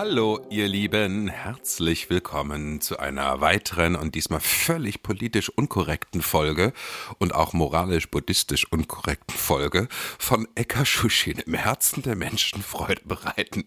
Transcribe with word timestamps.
Hallo, 0.00 0.46
ihr 0.48 0.68
Lieben, 0.68 1.26
herzlich 1.26 2.08
willkommen 2.08 2.80
zu 2.80 3.00
einer 3.00 3.40
weiteren 3.40 3.96
und 3.96 4.14
diesmal 4.14 4.38
völlig 4.38 5.02
politisch 5.02 5.48
unkorrekten 5.48 6.22
Folge 6.22 6.72
und 7.18 7.34
auch 7.34 7.52
moralisch-buddhistisch 7.52 8.70
unkorrekten 8.70 9.36
Folge 9.36 9.88
von 9.90 10.46
Eka 10.54 10.84
Shushin 10.84 11.40
im 11.44 11.54
Herzen 11.54 12.04
der 12.04 12.14
Menschen 12.14 12.62
Freude 12.62 13.02
bereiten. 13.06 13.64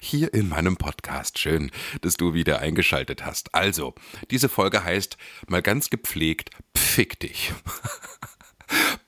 Hier 0.00 0.32
in 0.32 0.48
meinem 0.48 0.78
Podcast. 0.78 1.38
Schön, 1.38 1.70
dass 2.00 2.16
du 2.16 2.32
wieder 2.32 2.60
eingeschaltet 2.60 3.26
hast. 3.26 3.54
Also, 3.54 3.94
diese 4.30 4.48
Folge 4.48 4.84
heißt 4.84 5.18
mal 5.48 5.60
ganz 5.60 5.90
gepflegt, 5.90 6.48
Pfick 6.74 7.20
dich. 7.20 7.52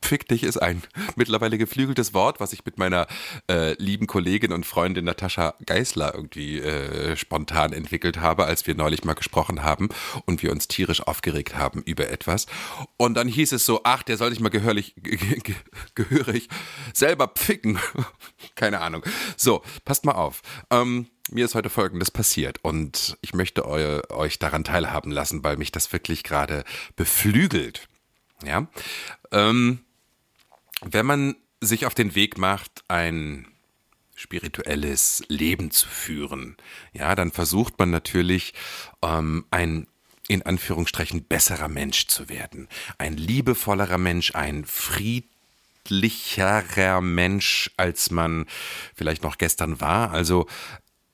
Pfick 0.06 0.28
dich 0.28 0.44
ist 0.44 0.58
ein 0.58 0.84
mittlerweile 1.16 1.58
geflügeltes 1.58 2.14
Wort, 2.14 2.38
was 2.38 2.52
ich 2.52 2.64
mit 2.64 2.78
meiner 2.78 3.08
äh, 3.50 3.72
lieben 3.82 4.06
Kollegin 4.06 4.52
und 4.52 4.64
Freundin 4.64 5.04
Natascha 5.04 5.54
Geisler 5.66 6.14
irgendwie 6.14 6.60
äh, 6.60 7.16
spontan 7.16 7.72
entwickelt 7.72 8.20
habe, 8.20 8.44
als 8.44 8.68
wir 8.68 8.76
neulich 8.76 9.02
mal 9.02 9.14
gesprochen 9.14 9.64
haben 9.64 9.88
und 10.24 10.44
wir 10.44 10.52
uns 10.52 10.68
tierisch 10.68 11.02
aufgeregt 11.02 11.56
haben 11.56 11.82
über 11.82 12.08
etwas. 12.08 12.46
Und 12.96 13.14
dann 13.14 13.26
hieß 13.26 13.50
es 13.50 13.66
so, 13.66 13.80
ach, 13.82 14.04
der 14.04 14.16
soll 14.16 14.30
sich 14.30 14.38
mal 14.38 14.48
gehörlich, 14.48 14.94
ge 14.94 15.16
ge 15.16 15.56
gehörig 15.96 16.48
selber 16.94 17.26
pficken. 17.26 17.80
Keine 18.54 18.82
Ahnung. 18.82 19.02
So, 19.36 19.62
passt 19.84 20.04
mal 20.04 20.12
auf. 20.12 20.42
Ähm, 20.70 21.08
mir 21.32 21.44
ist 21.44 21.56
heute 21.56 21.68
Folgendes 21.68 22.12
passiert 22.12 22.60
und 22.62 23.18
ich 23.22 23.34
möchte 23.34 23.66
eu 23.66 24.02
euch 24.10 24.38
daran 24.38 24.62
teilhaben 24.62 25.10
lassen, 25.10 25.42
weil 25.42 25.56
mich 25.56 25.72
das 25.72 25.92
wirklich 25.92 26.22
gerade 26.22 26.62
beflügelt. 26.94 27.88
Ja, 28.44 28.68
ähm, 29.32 29.80
wenn 30.82 31.06
man 31.06 31.36
sich 31.60 31.86
auf 31.86 31.94
den 31.94 32.14
Weg 32.14 32.36
macht, 32.38 32.84
ein 32.88 33.48
spirituelles 34.14 35.24
Leben 35.28 35.70
zu 35.70 35.88
führen, 35.88 36.56
ja, 36.92 37.14
dann 37.14 37.32
versucht 37.32 37.78
man 37.78 37.90
natürlich 37.90 38.52
ähm, 39.02 39.46
ein 39.50 39.86
in 40.28 40.42
Anführungsstrichen 40.42 41.24
besserer 41.24 41.68
Mensch 41.68 42.08
zu 42.08 42.28
werden, 42.28 42.68
ein 42.98 43.16
liebevollerer 43.16 43.98
Mensch, 43.98 44.34
ein 44.34 44.64
friedlicherer 44.64 47.00
Mensch, 47.00 47.70
als 47.76 48.10
man 48.10 48.46
vielleicht 48.94 49.22
noch 49.22 49.38
gestern 49.38 49.80
war. 49.80 50.10
Also 50.10 50.48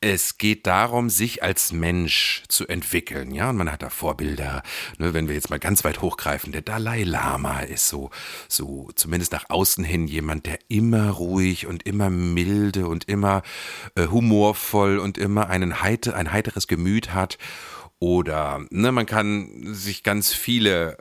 es 0.03 0.37
geht 0.37 0.67
darum, 0.67 1.09
sich 1.09 1.45
als 1.45 1.73
Mensch 1.73 2.43
zu 2.49 2.67
entwickeln, 2.67 3.33
ja, 3.33 3.51
und 3.51 3.57
man 3.57 3.71
hat 3.71 3.83
da 3.83 3.89
Vorbilder, 3.89 4.65
ne, 4.99 5.15
wenn 5.15 5.29
wir 5.29 5.37
jetzt 5.37 5.49
mal 5.49 5.61
ganz 5.61 5.85
weit 5.85 6.03
hochgreifen, 6.03 6.53
der 6.53 6.63
Dalai 6.63 7.05
Lama 7.05 7.61
ist 7.61 7.89
so, 7.89 8.11
so 8.49 8.91
zumindest 8.97 9.33
nach 9.33 9.49
außen 9.49 9.85
hin 9.85 10.09
jemand, 10.09 10.47
der 10.47 10.59
immer 10.69 11.11
ruhig 11.11 11.69
und 11.69 11.87
immer 11.87 12.11
milde 12.11 12.89
und 12.89 13.09
immer 13.09 13.43
äh, 13.95 14.09
humorvoll 14.09 14.99
und 14.99 15.19
immer 15.19 15.49
einen 15.49 15.83
heiter, 15.83 16.17
ein 16.17 16.33
heiteres 16.33 16.67
Gemüt 16.67 17.15
hat. 17.15 17.39
Oder, 18.01 18.67
ne, 18.71 18.91
man 18.91 19.07
kann 19.07 19.73
sich 19.73 20.03
ganz 20.03 20.35
viele 20.35 20.99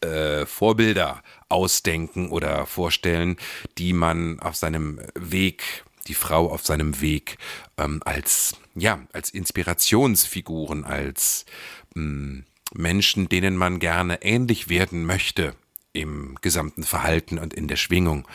äh, 0.00 0.46
Vorbilder 0.46 1.22
ausdenken 1.50 2.30
oder 2.30 2.64
vorstellen, 2.64 3.36
die 3.76 3.92
man 3.92 4.40
auf 4.40 4.56
seinem 4.56 5.00
Weg 5.14 5.84
die 6.08 6.14
Frau 6.14 6.50
auf 6.50 6.64
seinem 6.64 7.00
Weg 7.00 7.38
ähm, 7.76 8.00
als, 8.04 8.56
ja, 8.74 9.00
als 9.12 9.30
Inspirationsfiguren, 9.30 10.84
als 10.84 11.44
ähm, 11.96 12.44
Menschen, 12.74 13.28
denen 13.28 13.56
man 13.56 13.78
gerne 13.78 14.22
ähnlich 14.22 14.68
werden 14.68 15.04
möchte 15.04 15.54
im 15.92 16.36
gesamten 16.40 16.82
Verhalten 16.82 17.38
und 17.38 17.54
in 17.54 17.68
der 17.68 17.76
Schwingung, 17.76 18.26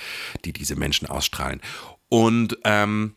die 0.46 0.54
diese 0.54 0.76
Menschen 0.76 1.08
ausstrahlen. 1.08 1.62
Und 2.10 2.58
ähm, 2.64 3.16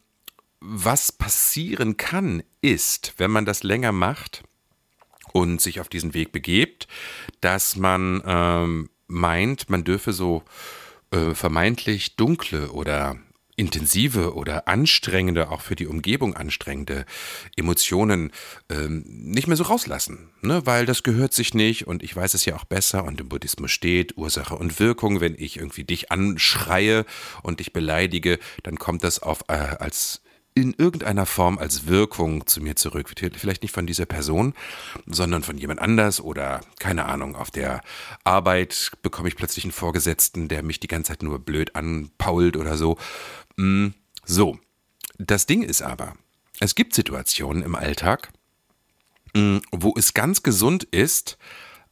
was 0.61 1.13
passieren 1.13 1.97
kann, 1.97 2.43
ist, 2.61 3.15
wenn 3.19 3.31
man 3.31 3.45
das 3.45 3.63
länger 3.63 3.93
macht 3.93 4.43
und 5.33 5.61
sich 5.61 5.81
auf 5.81 5.89
diesen 5.89 6.15
Weg 6.15 6.33
begebt, 6.33 6.89
dass 7.41 7.77
man 7.77 8.23
ähm, 8.25 8.91
meint, 9.07 9.69
man 9.69 9.85
dürfe 9.85 10.13
so 10.13 10.43
äh, 11.11 11.35
vermeintlich 11.35 12.17
dunkle 12.17 12.71
oder 12.73 13.17
intensive 13.57 14.35
oder 14.35 14.69
anstrengende, 14.69 15.51
auch 15.51 15.63
für 15.63 15.77
die 15.77 15.87
Umgebung 15.87 16.35
anstrengende 16.35 17.07
Emotionen 17.57 18.31
ähm, 18.69 19.05
nicht 19.07 19.49
mehr 19.49 19.57
so 19.57 19.65
rauslassen, 19.65 20.29
ne? 20.43 20.65
weil 20.67 20.85
das 20.87 21.03
gehört 21.03 21.33
sich 21.33 21.55
nicht 21.55 21.87
und 21.87 22.03
ich 22.03 22.15
weiß 22.15 22.35
es 22.35 22.45
ja 22.45 22.55
auch 22.57 22.65
besser 22.65 23.05
und 23.05 23.21
im 23.21 23.29
Buddhismus 23.29 23.71
steht 23.71 24.17
Ursache 24.19 24.55
und 24.55 24.79
Wirkung, 24.79 25.21
wenn 25.21 25.35
ich 25.39 25.57
irgendwie 25.57 25.85
dich 25.85 26.13
anschreie 26.13 27.07
und 27.43 27.61
dich 27.61 27.73
beleidige, 27.73 28.39
dann 28.63 28.79
kommt 28.79 29.03
das 29.03 29.21
auf 29.21 29.45
äh, 29.49 29.55
als 29.55 30.21
in 30.57 30.73
irgendeiner 30.73 31.27
Form 31.27 31.59
als 31.59 31.87
Wirkung 31.87 32.47
zu 32.47 32.63
mir 32.63 32.77
zurück. 32.77 33.11
Vielleicht 33.15 33.63
nicht 33.63 33.75
von 33.75 33.87
dieser 33.87 34.07
Person, 34.07 34.55
sondern 35.07 35.43
von 35.43 35.59
jemand 35.59 35.81
anders 35.81 36.19
oder 36.19 36.63
keine 36.79 37.05
Ahnung. 37.05 37.37
Auf 37.37 37.51
der 37.51 37.83
Arbeit 38.25 38.93
bekomme 39.03 39.29
ich 39.29 39.37
plötzlich 39.37 39.67
einen 39.67 39.73
Vorgesetzten, 39.73 40.49
der 40.49 40.63
mich 40.63 40.81
die 40.81 40.89
ganze 40.89 41.13
Zeit 41.13 41.23
nur 41.23 41.39
blöd 41.41 41.77
anpault 41.77 42.57
oder 42.57 42.79
so. 42.79 42.97
Mm, 43.57 43.89
so, 44.25 44.59
das 45.19 45.45
Ding 45.45 45.63
ist 45.63 45.83
aber, 45.83 46.15
es 46.59 46.75
gibt 46.75 46.95
Situationen 46.95 47.63
im 47.63 47.75
Alltag, 47.75 48.31
mm, 49.35 49.59
wo 49.73 49.95
es 49.95 50.15
ganz 50.15 50.43
gesund 50.43 50.85
ist, 50.85 51.37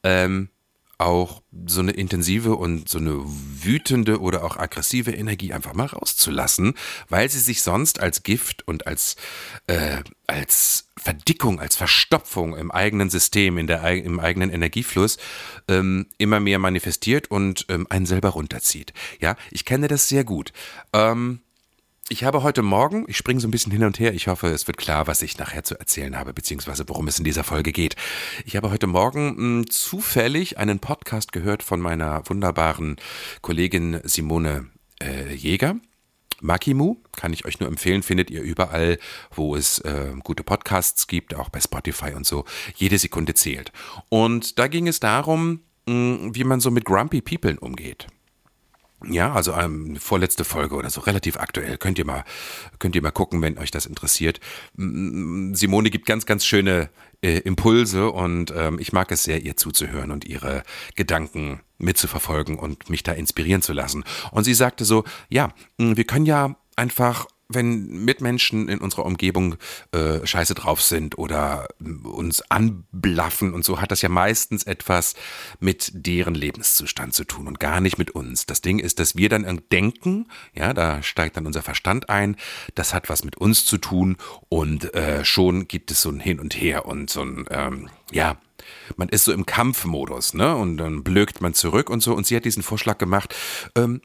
ähm, 0.03 0.49
auch 1.05 1.43
so 1.67 1.81
eine 1.81 1.93
intensive 1.93 2.55
und 2.57 2.89
so 2.89 2.99
eine 2.99 3.23
wütende 3.25 4.21
oder 4.21 4.43
auch 4.43 4.57
aggressive 4.57 5.13
Energie 5.13 5.53
einfach 5.53 5.75
mal 5.75 5.87
rauszulassen, 5.87 6.75
weil 7.09 7.29
sie 7.31 7.41
sich 7.41 7.63
sonst 7.63 8.01
als 8.01 8.23
Gift 8.23 8.67
und 8.67 8.87
als, 8.87 9.17
äh, 9.67 10.03
als 10.27 10.89
Verdickung, 10.97 11.61
als 11.61 11.77
Verstopfung 11.77 12.57
im 12.57 12.71
eigenen 12.71 13.11
System, 13.11 13.59
in 13.59 13.67
der, 13.67 13.85
im 14.05 14.19
eigenen 14.19 14.51
Energiefluss 14.51 15.19
ähm, 15.69 16.07
immer 16.19 16.41
mehr 16.41 16.59
manifestiert 16.59 17.31
und 17.31 17.67
ähm, 17.69 17.87
einen 17.91 18.07
selber 18.07 18.31
runterzieht. 18.31 18.93
Ja, 19.21 19.37
ich 19.51 19.65
kenne 19.65 19.89
das 19.89 20.09
sehr 20.09 20.25
gut. 20.25 20.53
Ähm, 20.93 21.41
ich 22.11 22.23
habe 22.23 22.43
heute 22.43 22.61
Morgen, 22.61 23.07
ich 23.09 23.17
springe 23.17 23.41
so 23.41 23.49
ein 23.49 23.51
bisschen 23.51 23.73
hin 23.73 23.83
und 23.83 23.99
her, 23.99 24.13
ich 24.13 24.29
hoffe, 24.29 24.49
es 24.49 24.67
wird 24.67 24.77
klar, 24.77 25.07
was 25.07 25.23
ich 25.23 25.39
nachher 25.39 25.65
zu 25.65 25.79
erzählen 25.79 26.19
habe, 26.19 26.35
beziehungsweise 26.35 26.87
worum 26.87 27.09
es 27.09 27.19
in 27.19 27.25
dieser 27.25 27.45
Folge 27.45 27.73
geht. 27.73 27.97
Ich 28.45 28.57
habe 28.57 28.71
heute 28.71 28.87
Morgen 28.87 29.29
mh, 29.29 29.37
hm, 29.37 29.71
zufällig 29.71 30.59
einen 30.59 30.81
Podcast 30.81 31.33
gehört 31.33 31.63
von 31.63 31.81
meiner 31.81 32.29
wunderbaren 32.29 32.97
Kollegin 33.41 34.01
Simone 34.05 34.67
äh, 35.03 35.33
Jäger. 35.35 35.77
Makimu 36.43 36.97
kann 37.17 37.33
ich 37.33 37.47
euch 37.47 37.59
nur 37.59 37.71
empfehlen, 37.71 38.03
findet 38.03 38.31
ihr 38.31 38.43
überall, 38.43 38.99
wo 39.35 39.57
es 39.57 39.79
äh, 39.79 40.13
gute 40.23 40.43
Podcasts 40.43 41.07
gibt, 41.07 41.35
auch 41.35 41.49
bei 41.49 41.61
Spotify 41.61 42.13
und 42.13 42.27
so. 42.27 42.45
Jede 42.77 42.99
Sekunde 42.99 43.33
zählt. 43.33 43.73
Und 44.11 44.59
da 44.59 44.67
ging 44.67 44.89
es 44.89 45.01
darum, 45.01 45.61
mh, 45.87 45.93
hm, 45.95 46.35
wie 46.35 46.45
man 46.45 46.61
so 46.61 46.71
mit 46.71 46.85
Grumpy 46.85 47.23
People 47.23 47.59
umgeht. 47.61 48.09
Ja, 49.11 49.33
also 49.33 49.53
ähm, 49.53 49.97
vorletzte 49.97 50.45
Folge 50.45 50.75
oder 50.75 50.91
so, 50.91 51.01
relativ 51.01 51.37
aktuell. 51.37 51.79
Könnt 51.79 51.99
ihr 51.99 52.07
mal, 52.07 52.25
könnt 52.79 52.97
ihr 52.97 53.03
mal 53.03 53.11
gucken, 53.11 53.43
wenn 53.43 53.59
euch 53.59 53.71
das 53.71 53.87
interessiert. 53.87 54.41
Simone 54.77 55.91
gibt 55.91 56.07
ganz, 56.07 56.27
ganz 56.27 56.45
schöne 56.45 56.91
äh, 57.23 57.39
Impulse 57.39 58.11
und 58.11 58.53
ähm, 58.57 58.79
ich 58.79 58.93
mag 58.93 59.11
es 59.11 59.25
sehr, 59.25 59.43
ihr 59.43 59.57
zuzuhören 59.57 60.11
und 60.11 60.25
ihre 60.25 60.63
Gedanken 60.95 61.61
mitzuverfolgen 61.79 62.59
und 62.59 62.91
mich 62.91 63.03
da 63.03 63.13
inspirieren 63.13 63.63
zu 63.63 63.73
lassen. 63.73 64.05
Und 64.31 64.45
sie 64.45 64.55
sagte 64.55 64.85
so, 64.85 65.05
ja, 65.29 65.53
wir 65.79 66.05
können 66.05 66.27
ja 66.27 66.57
einfach 66.77 67.27
wenn 67.49 68.05
Mitmenschen 68.05 68.69
in 68.69 68.79
unserer 68.79 69.05
Umgebung 69.05 69.57
äh, 69.93 70.27
scheiße 70.27 70.55
drauf 70.55 70.81
sind 70.81 71.19
oder 71.19 71.69
uns 72.03 72.43
anblaffen 72.51 73.53
und 73.53 73.65
so, 73.65 73.81
hat 73.81 73.91
das 73.91 74.03
ja 74.03 74.09
meistens 74.09 74.65
etwas 74.65 75.15
mit 75.61 75.91
deren 75.95 76.35
Lebenszustand 76.35 77.15
zu 77.15 77.25
tun 77.25 77.47
und 77.47 77.61
gar 77.61 77.81
nicht 77.81 77.99
mit 77.99 78.11
uns. 78.13 78.47
Das 78.47 78.63
Ding 78.63 78.79
ist, 78.79 78.99
dass 78.99 79.17
wir 79.17 79.29
dann 79.29 79.61
denken, 79.71 80.29
ja, 80.55 80.73
da 80.73 81.03
steigt 81.03 81.37
dann 81.37 81.47
unser 81.47 81.63
Verstand 81.63 82.09
ein, 82.09 82.37
das 82.75 82.95
hat 82.95 83.09
was 83.09 83.25
mit 83.25 83.37
uns 83.37 83.67
zu 83.67 83.79
tun 83.79 84.17
und 84.49 84.95
äh, 84.95 85.25
schon 85.25 85.69
gibt 85.69 85.91
es 85.91 86.03
so 86.03 86.11
ein 86.11 86.21
Hin 86.21 86.41
und 86.41 86.55
Her 86.55 86.87
und 86.87 87.11
so 87.11 87.23
ein, 87.23 87.47
ähm, 87.51 87.91
ja, 88.11 88.39
man 88.97 89.09
ist 89.09 89.25
so 89.25 89.33
im 89.33 89.45
Kampfmodus, 89.45 90.35
ne? 90.35 90.57
Und 90.57 90.79
dann 90.79 91.05
blökt 91.05 91.41
man 91.41 91.53
zurück 91.53 91.91
und 91.91 92.03
so. 92.03 92.15
Und 92.15 92.27
sie 92.27 92.37
hat 92.37 92.45
diesen 92.45 92.63
Vorschlag 92.63 92.97
gemacht, 92.97 93.35
ähm, 93.77 94.01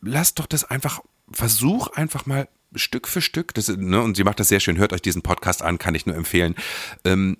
lass 0.00 0.34
doch 0.34 0.46
das 0.46 0.64
einfach, 0.64 1.00
versuch 1.30 1.88
einfach 1.88 2.26
mal 2.26 2.48
Stück 2.74 3.08
für 3.08 3.20
Stück, 3.20 3.54
das, 3.54 3.68
ne, 3.68 4.00
und 4.00 4.16
sie 4.16 4.24
macht 4.24 4.40
das 4.40 4.48
sehr 4.48 4.60
schön, 4.60 4.78
hört 4.78 4.92
euch 4.92 5.02
diesen 5.02 5.22
Podcast 5.22 5.62
an, 5.62 5.78
kann 5.78 5.94
ich 5.94 6.06
nur 6.06 6.16
empfehlen, 6.16 6.54
ähm, 7.04 7.36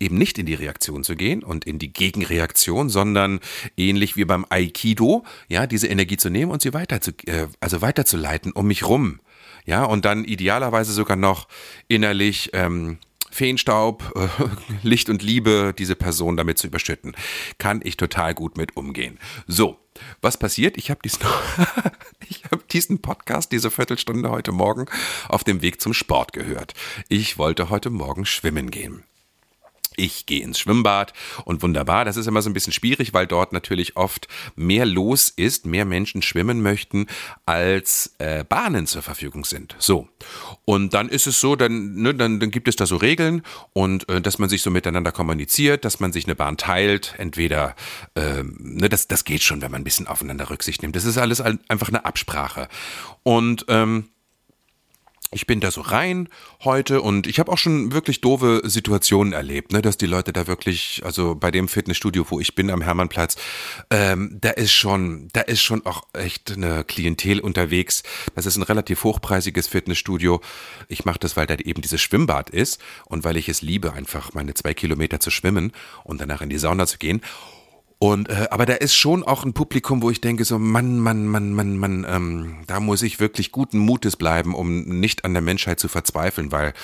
eben 0.00 0.18
nicht 0.18 0.38
in 0.38 0.46
die 0.46 0.54
Reaktion 0.54 1.04
zu 1.04 1.16
gehen 1.16 1.42
und 1.42 1.64
in 1.64 1.78
die 1.78 1.92
Gegenreaktion, 1.92 2.88
sondern 2.88 3.40
ähnlich 3.76 4.16
wie 4.16 4.24
beim 4.24 4.44
Aikido, 4.48 5.24
ja, 5.48 5.66
diese 5.66 5.86
Energie 5.86 6.16
zu 6.16 6.30
nehmen 6.30 6.50
und 6.50 6.62
sie 6.62 6.74
weiter 6.74 7.00
zu, 7.00 7.12
äh, 7.26 7.48
also 7.60 7.80
weiterzuleiten 7.82 8.52
um 8.52 8.66
mich 8.66 8.86
rum, 8.86 9.20
ja, 9.66 9.84
und 9.84 10.04
dann 10.04 10.24
idealerweise 10.24 10.92
sogar 10.92 11.16
noch 11.16 11.48
innerlich 11.88 12.50
ähm, 12.52 12.98
Feenstaub, 13.34 14.12
äh, 14.16 14.28
Licht 14.86 15.10
und 15.10 15.22
Liebe, 15.22 15.74
diese 15.76 15.96
Person 15.96 16.36
damit 16.36 16.56
zu 16.56 16.68
überschütten. 16.68 17.16
Kann 17.58 17.80
ich 17.82 17.96
total 17.96 18.32
gut 18.32 18.56
mit 18.56 18.76
umgehen. 18.76 19.18
So, 19.48 19.76
was 20.22 20.38
passiert? 20.38 20.76
Ich 20.76 20.90
habe 20.90 21.00
diesen, 21.04 21.20
hab 22.50 22.68
diesen 22.68 23.02
Podcast, 23.02 23.50
diese 23.50 23.70
Viertelstunde 23.70 24.30
heute 24.30 24.52
Morgen 24.52 24.86
auf 25.28 25.42
dem 25.42 25.62
Weg 25.62 25.80
zum 25.80 25.94
Sport 25.94 26.32
gehört. 26.32 26.74
Ich 27.08 27.36
wollte 27.36 27.70
heute 27.70 27.90
Morgen 27.90 28.24
schwimmen 28.24 28.70
gehen. 28.70 29.02
Ich 29.96 30.26
gehe 30.26 30.42
ins 30.42 30.58
Schwimmbad 30.58 31.12
und 31.44 31.62
wunderbar. 31.62 32.04
Das 32.04 32.16
ist 32.16 32.26
immer 32.26 32.42
so 32.42 32.50
ein 32.50 32.54
bisschen 32.54 32.72
schwierig, 32.72 33.14
weil 33.14 33.26
dort 33.26 33.52
natürlich 33.52 33.96
oft 33.96 34.28
mehr 34.56 34.86
los 34.86 35.28
ist, 35.28 35.66
mehr 35.66 35.84
Menschen 35.84 36.22
schwimmen 36.22 36.62
möchten, 36.62 37.06
als 37.46 38.14
äh, 38.18 38.44
Bahnen 38.44 38.86
zur 38.86 39.02
Verfügung 39.02 39.44
sind. 39.44 39.76
So. 39.78 40.08
Und 40.64 40.94
dann 40.94 41.08
ist 41.08 41.26
es 41.26 41.40
so, 41.40 41.56
dann, 41.56 41.94
ne, 41.94 42.14
dann, 42.14 42.40
dann 42.40 42.50
gibt 42.50 42.68
es 42.68 42.76
da 42.76 42.86
so 42.86 42.96
Regeln 42.96 43.42
und 43.72 44.08
äh, 44.08 44.20
dass 44.20 44.38
man 44.38 44.48
sich 44.48 44.62
so 44.62 44.70
miteinander 44.70 45.12
kommuniziert, 45.12 45.84
dass 45.84 46.00
man 46.00 46.12
sich 46.12 46.24
eine 46.24 46.34
Bahn 46.34 46.56
teilt. 46.56 47.14
Entweder, 47.18 47.74
äh, 48.14 48.42
ne, 48.42 48.88
das, 48.88 49.08
das 49.08 49.24
geht 49.24 49.42
schon, 49.42 49.62
wenn 49.62 49.70
man 49.70 49.82
ein 49.82 49.84
bisschen 49.84 50.06
aufeinander 50.06 50.50
Rücksicht 50.50 50.82
nimmt. 50.82 50.96
Das 50.96 51.04
ist 51.04 51.18
alles 51.18 51.40
einfach 51.40 51.88
eine 51.88 52.04
Absprache. 52.04 52.68
Und 53.22 53.66
ähm, 53.68 54.08
ich 55.34 55.46
bin 55.46 55.60
da 55.60 55.70
so 55.70 55.80
rein 55.80 56.28
heute 56.62 57.02
und 57.02 57.26
ich 57.26 57.40
habe 57.40 57.50
auch 57.50 57.58
schon 57.58 57.92
wirklich 57.92 58.20
doofe 58.20 58.62
Situationen 58.64 59.32
erlebt, 59.32 59.72
ne, 59.72 59.82
dass 59.82 59.96
die 59.96 60.06
Leute 60.06 60.32
da 60.32 60.46
wirklich, 60.46 61.02
also 61.04 61.34
bei 61.34 61.50
dem 61.50 61.68
Fitnessstudio, 61.68 62.24
wo 62.28 62.38
ich 62.38 62.54
bin 62.54 62.70
am 62.70 62.80
Hermannplatz, 62.80 63.36
ähm, 63.90 64.38
da 64.40 64.50
ist 64.50 64.72
schon, 64.72 65.28
da 65.32 65.40
ist 65.40 65.60
schon 65.60 65.84
auch 65.86 66.04
echt 66.12 66.52
eine 66.52 66.84
Klientel 66.84 67.40
unterwegs. 67.40 68.04
Das 68.34 68.46
ist 68.46 68.56
ein 68.56 68.62
relativ 68.62 69.02
hochpreisiges 69.02 69.66
Fitnessstudio. 69.66 70.40
Ich 70.88 71.04
mache 71.04 71.18
das, 71.18 71.36
weil 71.36 71.46
da 71.46 71.56
eben 71.56 71.82
dieses 71.82 72.00
Schwimmbad 72.00 72.50
ist 72.50 72.80
und 73.06 73.24
weil 73.24 73.36
ich 73.36 73.48
es 73.48 73.60
liebe, 73.60 73.92
einfach 73.92 74.34
meine 74.34 74.54
zwei 74.54 74.72
Kilometer 74.72 75.18
zu 75.18 75.30
schwimmen 75.30 75.72
und 76.04 76.20
danach 76.20 76.42
in 76.42 76.48
die 76.48 76.58
Sauna 76.58 76.86
zu 76.86 76.98
gehen. 76.98 77.20
Und 78.04 78.28
äh, 78.28 78.48
aber 78.50 78.66
da 78.66 78.74
ist 78.74 78.94
schon 78.94 79.22
auch 79.22 79.44
ein 79.44 79.54
Publikum, 79.54 80.02
wo 80.02 80.10
ich 80.10 80.20
denke 80.20 80.44
so 80.44 80.58
Mann, 80.58 80.98
Mann, 80.98 81.26
Mann, 81.26 81.54
Mann, 81.54 81.78
Mann, 81.78 82.06
ähm, 82.06 82.56
da 82.66 82.78
muss 82.78 83.00
ich 83.00 83.18
wirklich 83.18 83.50
guten 83.50 83.78
Mutes 83.78 84.16
bleiben, 84.16 84.54
um 84.54 84.80
nicht 85.00 85.24
an 85.24 85.32
der 85.32 85.40
Menschheit 85.40 85.80
zu 85.80 85.88
verzweifeln, 85.88 86.52
weil 86.52 86.74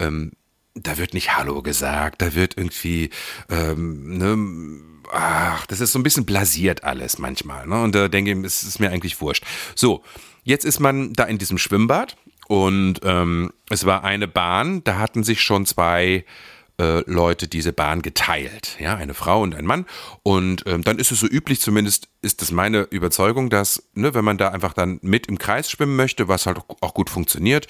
ähm, 0.00 0.32
da 0.74 0.98
wird 0.98 1.14
nicht 1.14 1.36
Hallo 1.36 1.62
gesagt, 1.62 2.22
da 2.22 2.34
wird 2.34 2.56
irgendwie 2.56 3.10
ähm, 3.48 4.18
ne, 4.18 4.80
ach, 5.12 5.64
das 5.66 5.78
ist 5.78 5.92
so 5.92 6.00
ein 6.00 6.02
bisschen 6.02 6.26
blasiert 6.26 6.82
alles 6.82 7.20
manchmal, 7.20 7.68
ne? 7.68 7.80
Und 7.80 7.94
da 7.94 8.08
denke 8.08 8.32
ich, 8.32 8.38
es 8.44 8.64
ist 8.64 8.80
mir 8.80 8.90
eigentlich 8.90 9.20
wurscht. 9.20 9.44
So, 9.76 10.02
jetzt 10.42 10.64
ist 10.64 10.80
man 10.80 11.12
da 11.12 11.22
in 11.22 11.38
diesem 11.38 11.58
Schwimmbad 11.58 12.16
und 12.48 12.98
ähm, 13.04 13.52
es 13.70 13.86
war 13.86 14.02
eine 14.02 14.26
Bahn, 14.26 14.82
da 14.82 14.98
hatten 14.98 15.22
sich 15.22 15.40
schon 15.40 15.66
zwei 15.66 16.24
äh, 16.80 17.02
Leute 17.10 17.48
diese 17.48 17.72
Bahn 17.72 18.02
geteilt, 18.02 18.76
ja, 18.78 18.96
eine 18.96 19.14
Frau 19.14 19.42
und 19.42 19.54
ein 19.54 19.66
Mann. 19.66 19.86
Und 20.22 20.64
ähm, 20.66 20.82
dann 20.82 20.98
ist 20.98 21.12
es 21.12 21.20
so 21.20 21.26
üblich, 21.26 21.60
zumindest 21.60 22.08
ist 22.22 22.42
das 22.42 22.50
meine 22.50 22.82
Überzeugung, 22.82 23.50
dass, 23.50 23.82
ne, 23.94 24.14
wenn 24.14 24.24
man 24.24 24.38
da 24.38 24.48
einfach 24.48 24.72
dann 24.72 24.98
mit 25.02 25.26
im 25.26 25.38
Kreis 25.38 25.70
schwimmen 25.70 25.96
möchte, 25.96 26.28
was 26.28 26.46
halt 26.46 26.58
auch 26.80 26.94
gut 26.94 27.10
funktioniert, 27.10 27.66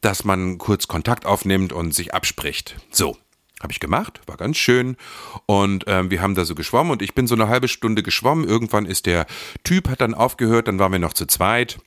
dass 0.00 0.24
man 0.24 0.58
kurz 0.58 0.88
Kontakt 0.88 1.26
aufnimmt 1.26 1.72
und 1.72 1.94
sich 1.94 2.12
abspricht. 2.12 2.76
So, 2.90 3.16
habe 3.62 3.72
ich 3.72 3.80
gemacht, 3.80 4.20
war 4.26 4.36
ganz 4.36 4.56
schön. 4.56 4.96
Und 5.46 5.84
ähm, 5.86 6.10
wir 6.10 6.20
haben 6.20 6.34
da 6.34 6.44
so 6.44 6.54
geschwommen 6.54 6.92
und 6.92 7.02
ich 7.02 7.14
bin 7.14 7.26
so 7.26 7.34
eine 7.34 7.48
halbe 7.48 7.68
Stunde 7.68 8.02
geschwommen. 8.02 8.46
Irgendwann 8.46 8.86
ist 8.86 9.06
der 9.06 9.26
Typ, 9.64 9.88
hat 9.88 10.00
dann 10.00 10.14
aufgehört, 10.14 10.68
dann 10.68 10.78
waren 10.78 10.92
wir 10.92 10.98
noch 10.98 11.14
zu 11.14 11.26
zweit 11.26 11.78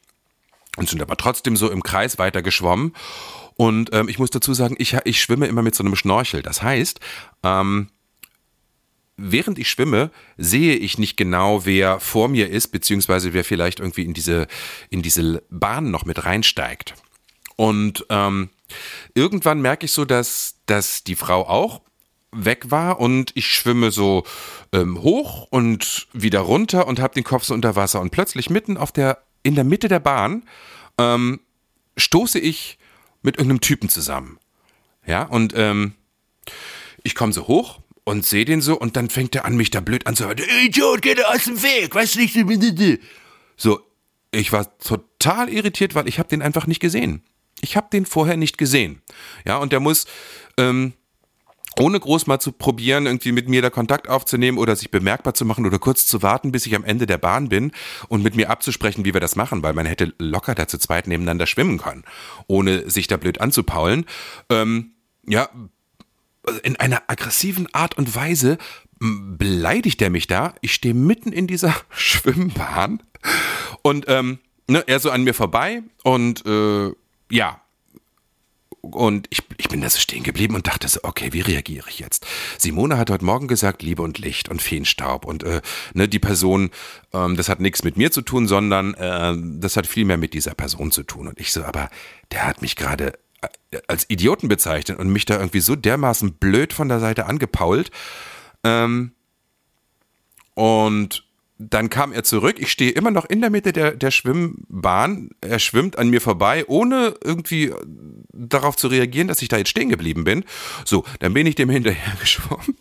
und 0.77 0.89
sind 0.89 1.01
aber 1.01 1.17
trotzdem 1.17 1.55
so 1.55 1.69
im 1.69 1.83
Kreis 1.83 2.17
weiter 2.17 2.41
geschwommen. 2.41 2.93
Und 3.57 3.91
ähm, 3.93 4.09
ich 4.09 4.19
muss 4.19 4.29
dazu 4.29 4.53
sagen, 4.53 4.75
ich, 4.77 4.93
ich 5.05 5.21
schwimme 5.21 5.47
immer 5.47 5.61
mit 5.61 5.75
so 5.75 5.83
einem 5.83 5.95
Schnorchel. 5.95 6.41
Das 6.41 6.61
heißt, 6.61 6.99
ähm, 7.43 7.87
während 9.17 9.59
ich 9.59 9.69
schwimme, 9.69 10.11
sehe 10.37 10.75
ich 10.75 10.97
nicht 10.97 11.15
genau, 11.15 11.65
wer 11.65 11.99
vor 11.99 12.27
mir 12.27 12.49
ist, 12.49 12.69
beziehungsweise 12.69 13.33
wer 13.33 13.45
vielleicht 13.45 13.79
irgendwie 13.79 14.03
in 14.03 14.13
diese, 14.13 14.47
in 14.89 15.01
diese 15.01 15.43
Bahn 15.49 15.89
noch 15.91 16.05
mit 16.05 16.25
reinsteigt. 16.25 16.95
Und 17.55 18.05
ähm, 18.09 18.49
irgendwann 19.13 19.61
merke 19.61 19.85
ich 19.85 19.93
so, 19.93 20.03
dass, 20.03 20.55
dass 20.65 21.03
die 21.03 21.15
Frau 21.15 21.47
auch 21.47 21.81
weg 22.31 22.69
war 22.71 22.99
und 22.99 23.31
ich 23.35 23.47
schwimme 23.47 23.91
so 23.91 24.25
ähm, 24.73 25.01
hoch 25.01 25.47
und 25.49 26.07
wieder 26.11 26.41
runter 26.41 26.85
und 26.85 26.99
habe 26.99 27.13
den 27.13 27.23
Kopf 27.23 27.45
so 27.45 27.53
unter 27.53 27.77
Wasser 27.77 28.01
und 28.01 28.09
plötzlich 28.09 28.49
mitten 28.49 28.75
auf 28.75 28.91
der 28.91 29.19
in 29.43 29.55
der 29.55 29.63
Mitte 29.63 29.87
der 29.87 29.99
Bahn 29.99 30.43
ähm, 30.97 31.39
stoße 31.97 32.39
ich 32.39 32.77
mit 33.25 33.37
irgendeinem 33.37 33.61
Typen 33.61 33.89
zusammen. 33.89 34.39
Ja, 35.05 35.23
und 35.23 35.53
ähm, 35.55 35.93
ich 37.03 37.15
komme 37.15 37.33
so 37.33 37.47
hoch 37.47 37.79
und 38.03 38.25
sehe 38.25 38.45
den 38.45 38.61
so 38.61 38.79
und 38.79 38.95
dann 38.95 39.09
fängt 39.09 39.35
er 39.35 39.45
an, 39.45 39.55
mich 39.55 39.71
da 39.71 39.81
blöd 39.81 40.07
anzuhören. 40.07 40.37
Idiot, 40.63 41.01
geh 41.01 41.15
da 41.15 41.23
aus 41.23 41.43
dem 41.43 41.61
Weg, 41.61 41.93
weißt 41.93 42.15
du 42.15 42.19
nicht. 42.19 43.01
So, 43.57 43.81
ich 44.31 44.51
war 44.51 44.77
total 44.79 45.49
irritiert, 45.49 45.95
weil 45.95 46.07
ich 46.07 46.19
habe 46.19 46.29
den 46.29 46.41
einfach 46.41 46.67
nicht 46.67 46.79
gesehen. 46.79 47.23
Ich 47.61 47.77
habe 47.77 47.87
den 47.91 48.05
vorher 48.05 48.37
nicht 48.37 48.57
gesehen. 48.57 49.01
Ja, 49.45 49.57
und 49.57 49.71
der 49.71 49.79
muss 49.79 50.05
ähm, 50.57 50.93
ohne 51.79 51.99
groß 51.99 52.27
mal 52.27 52.39
zu 52.39 52.51
probieren, 52.51 53.05
irgendwie 53.05 53.31
mit 53.31 53.49
mir 53.49 53.61
da 53.61 53.69
Kontakt 53.69 54.09
aufzunehmen 54.09 54.57
oder 54.57 54.75
sich 54.75 54.91
bemerkbar 54.91 55.33
zu 55.33 55.45
machen 55.45 55.65
oder 55.65 55.79
kurz 55.79 56.05
zu 56.05 56.21
warten, 56.21 56.51
bis 56.51 56.65
ich 56.65 56.75
am 56.75 56.83
Ende 56.83 57.05
der 57.05 57.17
Bahn 57.17 57.49
bin 57.49 57.71
und 58.07 58.23
mit 58.23 58.35
mir 58.35 58.49
abzusprechen, 58.49 59.05
wie 59.05 59.13
wir 59.13 59.21
das 59.21 59.35
machen, 59.35 59.63
weil 59.63 59.73
man 59.73 59.85
hätte 59.85 60.13
locker 60.17 60.55
da 60.55 60.67
zu 60.67 60.77
zweit 60.77 61.07
nebeneinander 61.07 61.47
schwimmen 61.47 61.77
können, 61.77 62.03
ohne 62.47 62.89
sich 62.89 63.07
da 63.07 63.17
blöd 63.17 63.41
anzupaulen. 63.41 64.05
Ähm, 64.49 64.91
ja, 65.27 65.49
in 66.63 66.75
einer 66.75 67.03
aggressiven 67.07 67.67
Art 67.73 67.97
und 67.97 68.15
Weise 68.15 68.57
beleidigt 68.99 70.01
er 70.01 70.09
mich 70.09 70.27
da. 70.27 70.53
Ich 70.61 70.73
stehe 70.73 70.93
mitten 70.93 71.31
in 71.31 71.47
dieser 71.47 71.75
Schwimmbahn 71.89 73.03
und 73.81 74.05
ähm, 74.07 74.39
ne, 74.67 74.83
er 74.87 74.99
so 74.99 75.11
an 75.11 75.23
mir 75.23 75.33
vorbei 75.33 75.83
und 76.03 76.45
äh, 76.45 76.91
ja, 77.29 77.61
und 78.91 79.27
ich, 79.29 79.41
ich 79.57 79.69
bin 79.69 79.81
da 79.81 79.89
so 79.89 79.99
stehen 79.99 80.23
geblieben 80.23 80.55
und 80.55 80.67
dachte 80.67 80.87
so, 80.87 80.99
okay, 81.03 81.33
wie 81.33 81.41
reagiere 81.41 81.89
ich 81.89 81.99
jetzt? 81.99 82.25
Simone 82.57 82.97
hat 82.97 83.09
heute 83.09 83.25
Morgen 83.25 83.47
gesagt, 83.47 83.81
Liebe 83.81 84.01
und 84.01 84.19
Licht 84.19 84.49
und 84.49 84.61
Feenstaub. 84.61 85.25
Und 85.25 85.43
äh, 85.43 85.61
ne, 85.93 86.07
die 86.07 86.19
Person, 86.19 86.69
ähm, 87.13 87.35
das 87.35 87.49
hat 87.49 87.59
nichts 87.59 87.83
mit 87.83 87.97
mir 87.97 88.11
zu 88.11 88.21
tun, 88.21 88.47
sondern 88.47 88.93
äh, 88.93 89.33
das 89.59 89.77
hat 89.77 89.87
viel 89.87 90.05
mehr 90.05 90.17
mit 90.17 90.33
dieser 90.33 90.53
Person 90.53 90.91
zu 90.91 91.03
tun. 91.03 91.27
Und 91.27 91.39
ich 91.39 91.51
so, 91.51 91.63
aber 91.63 91.89
der 92.31 92.45
hat 92.45 92.61
mich 92.61 92.75
gerade 92.75 93.13
äh, 93.41 93.79
als 93.87 94.09
Idioten 94.09 94.47
bezeichnet 94.47 94.99
und 94.99 95.09
mich 95.09 95.25
da 95.25 95.37
irgendwie 95.37 95.61
so 95.61 95.75
dermaßen 95.75 96.33
blöd 96.33 96.73
von 96.73 96.89
der 96.89 96.99
Seite 96.99 97.25
angepault. 97.25 97.91
Ähm, 98.63 99.11
und 100.53 101.25
dann 101.57 101.89
kam 101.89 102.11
er 102.11 102.23
zurück. 102.23 102.57
Ich 102.59 102.71
stehe 102.71 102.91
immer 102.91 103.11
noch 103.11 103.25
in 103.25 103.39
der 103.39 103.49
Mitte 103.49 103.71
der, 103.71 103.91
der 103.91 104.11
Schwimmbahn. 104.11 105.29
Er 105.41 105.59
schwimmt 105.59 105.97
an 105.97 106.09
mir 106.09 106.19
vorbei, 106.19 106.65
ohne 106.67 107.15
irgendwie 107.23 107.73
darauf 108.35 108.75
zu 108.75 108.87
reagieren, 108.87 109.27
dass 109.27 109.41
ich 109.41 109.47
da 109.47 109.57
jetzt 109.57 109.69
stehen 109.69 109.89
geblieben 109.89 110.23
bin. 110.23 110.43
So, 110.83 111.03
dann 111.19 111.33
bin 111.33 111.47
ich 111.47 111.55
dem 111.55 111.69
hinterher 111.69 112.13
geschwommen. 112.19 112.77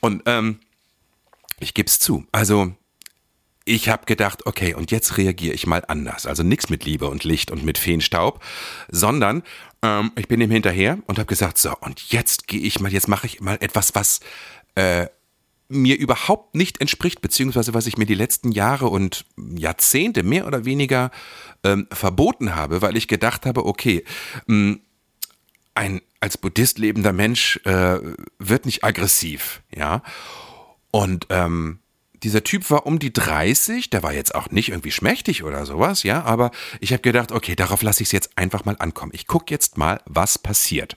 Und 0.00 0.22
ähm, 0.26 0.58
ich 1.60 1.74
gebe 1.74 1.88
es 1.88 1.98
zu. 1.98 2.26
Also, 2.32 2.72
ich 3.64 3.88
habe 3.88 4.04
gedacht, 4.04 4.46
okay, 4.46 4.74
und 4.74 4.90
jetzt 4.90 5.16
reagiere 5.16 5.54
ich 5.54 5.66
mal 5.66 5.82
anders. 5.88 6.26
Also 6.26 6.42
nichts 6.42 6.68
mit 6.68 6.84
Liebe 6.84 7.08
und 7.08 7.24
Licht 7.24 7.50
und 7.50 7.64
mit 7.64 7.78
Feenstaub, 7.78 8.44
sondern 8.90 9.42
ähm, 9.82 10.12
ich 10.16 10.28
bin 10.28 10.40
ihm 10.40 10.50
hinterher 10.50 10.98
und 11.06 11.18
habe 11.18 11.26
gesagt, 11.26 11.56
so, 11.56 11.74
und 11.80 12.12
jetzt 12.12 12.46
gehe 12.46 12.60
ich 12.60 12.80
mal, 12.80 12.92
jetzt 12.92 13.08
mache 13.08 13.26
ich 13.26 13.40
mal 13.40 13.56
etwas, 13.60 13.94
was 13.94 14.20
äh, 14.74 15.06
mir 15.68 15.98
überhaupt 15.98 16.54
nicht 16.54 16.80
entspricht, 16.80 17.20
beziehungsweise 17.20 17.74
was 17.74 17.86
ich 17.86 17.96
mir 17.96 18.06
die 18.06 18.14
letzten 18.14 18.52
Jahre 18.52 18.88
und 18.88 19.24
Jahrzehnte 19.36 20.22
mehr 20.22 20.46
oder 20.46 20.64
weniger 20.64 21.10
ähm, 21.62 21.86
verboten 21.90 22.54
habe, 22.54 22.82
weil 22.82 22.96
ich 22.96 23.08
gedacht 23.08 23.46
habe, 23.46 23.64
okay, 23.66 24.04
mh, 24.46 24.72
hm, 24.72 24.80
ein 25.76 26.00
als 26.20 26.38
Buddhist 26.38 26.78
lebender 26.78 27.12
Mensch 27.12 27.60
äh, 27.64 27.98
wird 28.38 28.64
nicht 28.64 28.84
aggressiv, 28.84 29.60
ja. 29.74 30.02
Und 30.90 31.26
ähm, 31.30 31.80
dieser 32.22 32.44
Typ 32.44 32.70
war 32.70 32.86
um 32.86 32.98
die 32.98 33.12
30, 33.12 33.90
der 33.90 34.02
war 34.02 34.14
jetzt 34.14 34.34
auch 34.34 34.50
nicht 34.50 34.70
irgendwie 34.70 34.92
schmächtig 34.92 35.42
oder 35.42 35.66
sowas, 35.66 36.02
ja, 36.02 36.22
aber 36.22 36.50
ich 36.80 36.92
habe 36.92 37.02
gedacht, 37.02 37.32
okay, 37.32 37.54
darauf 37.54 37.82
lasse 37.82 38.02
ich 38.02 38.08
es 38.08 38.12
jetzt 38.12 38.38
einfach 38.38 38.64
mal 38.64 38.76
ankommen. 38.78 39.12
Ich 39.14 39.26
gucke 39.26 39.52
jetzt 39.52 39.76
mal, 39.76 40.00
was 40.06 40.38
passiert. 40.38 40.96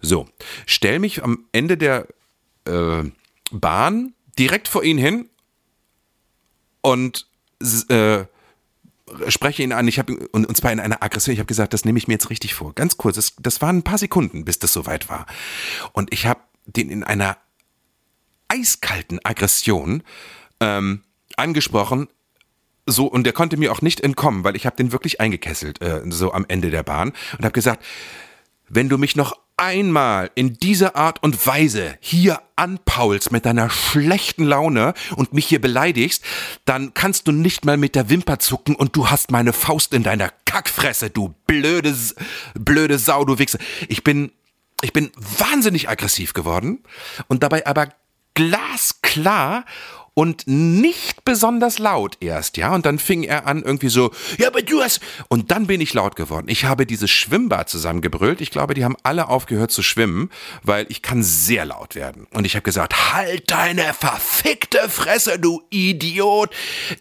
So, 0.00 0.26
stell 0.66 0.98
mich 0.98 1.22
am 1.22 1.46
Ende 1.52 1.76
der 1.76 2.08
äh, 2.66 3.04
Bahn 3.50 4.14
direkt 4.38 4.68
vor 4.68 4.84
ihn 4.84 4.98
hin 4.98 5.28
und 6.80 7.26
äh, 7.88 8.24
spreche 9.28 9.62
ihn 9.62 9.72
an, 9.72 9.88
ich 9.88 9.98
habe 9.98 10.28
und, 10.32 10.46
und 10.46 10.56
zwar 10.56 10.72
in 10.72 10.80
einer 10.80 11.02
Aggression, 11.02 11.32
ich 11.32 11.38
habe 11.38 11.46
gesagt, 11.46 11.72
das 11.72 11.84
nehme 11.84 11.98
ich 11.98 12.08
mir 12.08 12.14
jetzt 12.14 12.30
richtig 12.30 12.54
vor. 12.54 12.74
Ganz 12.74 12.96
kurz, 12.96 13.16
das, 13.16 13.34
das 13.38 13.62
waren 13.62 13.78
ein 13.78 13.82
paar 13.82 13.98
Sekunden, 13.98 14.44
bis 14.44 14.58
das 14.58 14.72
soweit 14.72 15.08
war. 15.08 15.26
Und 15.92 16.12
ich 16.12 16.26
habe 16.26 16.40
den 16.66 16.90
in 16.90 17.04
einer 17.04 17.36
eiskalten 18.48 19.20
Aggression 19.24 20.02
ähm, 20.60 21.02
angesprochen, 21.36 22.08
so 22.86 23.06
und 23.06 23.24
der 23.24 23.32
konnte 23.32 23.56
mir 23.56 23.72
auch 23.72 23.82
nicht 23.82 24.00
entkommen, 24.00 24.44
weil 24.44 24.56
ich 24.56 24.66
habe 24.66 24.76
den 24.76 24.92
wirklich 24.92 25.20
eingekesselt 25.20 25.82
äh, 25.82 26.02
so 26.08 26.32
am 26.32 26.44
Ende 26.48 26.70
der 26.70 26.84
Bahn 26.84 27.12
und 27.36 27.44
habe 27.44 27.52
gesagt, 27.52 27.84
wenn 28.68 28.88
du 28.88 28.98
mich 28.98 29.16
noch 29.16 29.38
einmal 29.56 30.30
in 30.34 30.54
dieser 30.54 30.96
Art 30.96 31.22
und 31.22 31.46
Weise 31.46 31.96
hier 32.00 32.42
anpaulst 32.56 33.32
mit 33.32 33.46
deiner 33.46 33.70
schlechten 33.70 34.44
Laune 34.44 34.94
und 35.16 35.32
mich 35.32 35.46
hier 35.46 35.60
beleidigst, 35.60 36.22
dann 36.64 36.94
kannst 36.94 37.26
du 37.28 37.32
nicht 37.32 37.64
mal 37.64 37.76
mit 37.76 37.94
der 37.94 38.10
Wimper 38.10 38.38
zucken 38.38 38.74
und 38.74 38.96
du 38.96 39.10
hast 39.10 39.30
meine 39.30 39.52
Faust 39.52 39.94
in 39.94 40.02
deiner 40.02 40.30
Kackfresse, 40.44 41.10
du 41.10 41.34
blöde, 41.46 41.94
blöde 42.54 42.98
Sau, 42.98 43.24
du 43.24 43.38
Wichse. 43.38 43.58
Ich 43.88 44.04
bin, 44.04 44.32
ich 44.82 44.92
bin 44.92 45.10
wahnsinnig 45.16 45.88
aggressiv 45.88 46.32
geworden 46.32 46.82
und 47.28 47.42
dabei 47.42 47.66
aber 47.66 47.88
glasklar 48.34 49.64
und 50.18 50.44
nicht 50.46 51.26
besonders 51.26 51.78
laut 51.78 52.16
erst, 52.20 52.56
ja. 52.56 52.74
Und 52.74 52.86
dann 52.86 52.98
fing 52.98 53.22
er 53.22 53.46
an 53.46 53.62
irgendwie 53.62 53.90
so, 53.90 54.12
ja, 54.38 54.46
aber 54.46 54.62
du 54.62 54.82
hast. 54.82 55.00
Und 55.28 55.50
dann 55.50 55.66
bin 55.66 55.82
ich 55.82 55.92
laut 55.92 56.16
geworden. 56.16 56.46
Ich 56.48 56.64
habe 56.64 56.86
dieses 56.86 57.10
Schwimmbad 57.10 57.68
zusammengebrüllt. 57.68 58.40
Ich 58.40 58.50
glaube, 58.50 58.72
die 58.72 58.82
haben 58.82 58.96
alle 59.02 59.28
aufgehört 59.28 59.70
zu 59.70 59.82
schwimmen, 59.82 60.30
weil 60.62 60.86
ich 60.88 61.02
kann 61.02 61.22
sehr 61.22 61.66
laut 61.66 61.94
werden. 61.94 62.26
Und 62.32 62.46
ich 62.46 62.54
habe 62.54 62.62
gesagt, 62.62 63.12
halt 63.12 63.50
deine 63.50 63.92
verfickte 63.92 64.88
Fresse, 64.88 65.38
du 65.38 65.62
Idiot. 65.68 66.48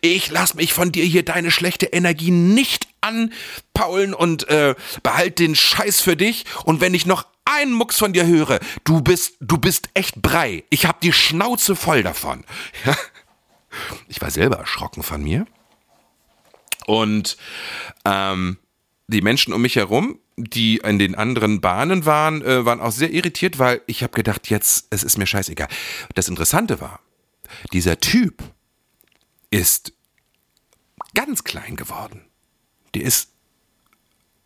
Ich 0.01 0.29
lass 0.29 0.53
mich 0.53 0.73
von 0.73 0.91
dir 0.91 1.05
hier 1.05 1.23
deine 1.23 1.51
schlechte 1.51 1.85
Energie 1.85 2.31
nicht 2.31 2.89
anpaulen 2.99 4.13
und 4.13 4.49
äh, 4.49 4.75
behalt 5.03 5.39
den 5.39 5.55
Scheiß 5.55 6.01
für 6.01 6.17
dich. 6.17 6.43
Und 6.65 6.81
wenn 6.81 6.93
ich 6.93 7.05
noch 7.05 7.23
einen 7.45 7.73
Mucks 7.73 7.97
von 7.97 8.13
dir 8.13 8.25
höre, 8.25 8.59
du 8.83 9.01
bist, 9.01 9.35
du 9.39 9.57
bist 9.57 9.89
echt 9.93 10.21
Brei. 10.21 10.63
Ich 10.69 10.85
hab 10.85 11.01
die 11.01 11.13
Schnauze 11.13 11.75
voll 11.75 12.03
davon. 12.03 12.43
Ich 14.07 14.21
war 14.21 14.31
selber 14.31 14.55
erschrocken 14.55 15.03
von 15.03 15.21
mir. 15.21 15.45
Und 16.85 17.35
ähm, 18.05 18.57
die 19.07 19.21
Menschen 19.21 19.53
um 19.53 19.61
mich 19.61 19.75
herum, 19.75 20.19
die 20.37 20.77
in 20.77 20.99
den 20.99 21.15
anderen 21.15 21.61
Bahnen 21.61 22.05
waren, 22.05 22.41
äh, 22.41 22.65
waren 22.65 22.81
auch 22.81 22.91
sehr 22.91 23.11
irritiert, 23.11 23.59
weil 23.59 23.81
ich 23.87 24.03
habe 24.03 24.13
gedacht, 24.13 24.49
jetzt, 24.49 24.87
es 24.89 25.03
ist 25.03 25.17
mir 25.17 25.27
scheißegal. 25.27 25.67
Das 26.13 26.27
Interessante 26.27 26.81
war, 26.81 26.99
dieser 27.73 27.99
Typ 27.99 28.43
ist 29.49 29.93
ganz 31.13 31.43
klein 31.43 31.75
geworden. 31.75 32.25
Der 32.93 33.03
ist, 33.03 33.31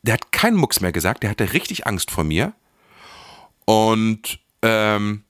der 0.03 0.15
hat 0.15 0.31
keinen 0.31 0.57
Mucks 0.57 0.79
mehr 0.79 0.91
gesagt, 0.91 1.23
der 1.23 1.31
hatte 1.31 1.53
richtig 1.53 1.87
Angst 1.87 2.11
vor 2.11 2.23
mir. 2.23 2.53
Und 3.69 4.39
ähm, 4.63 5.21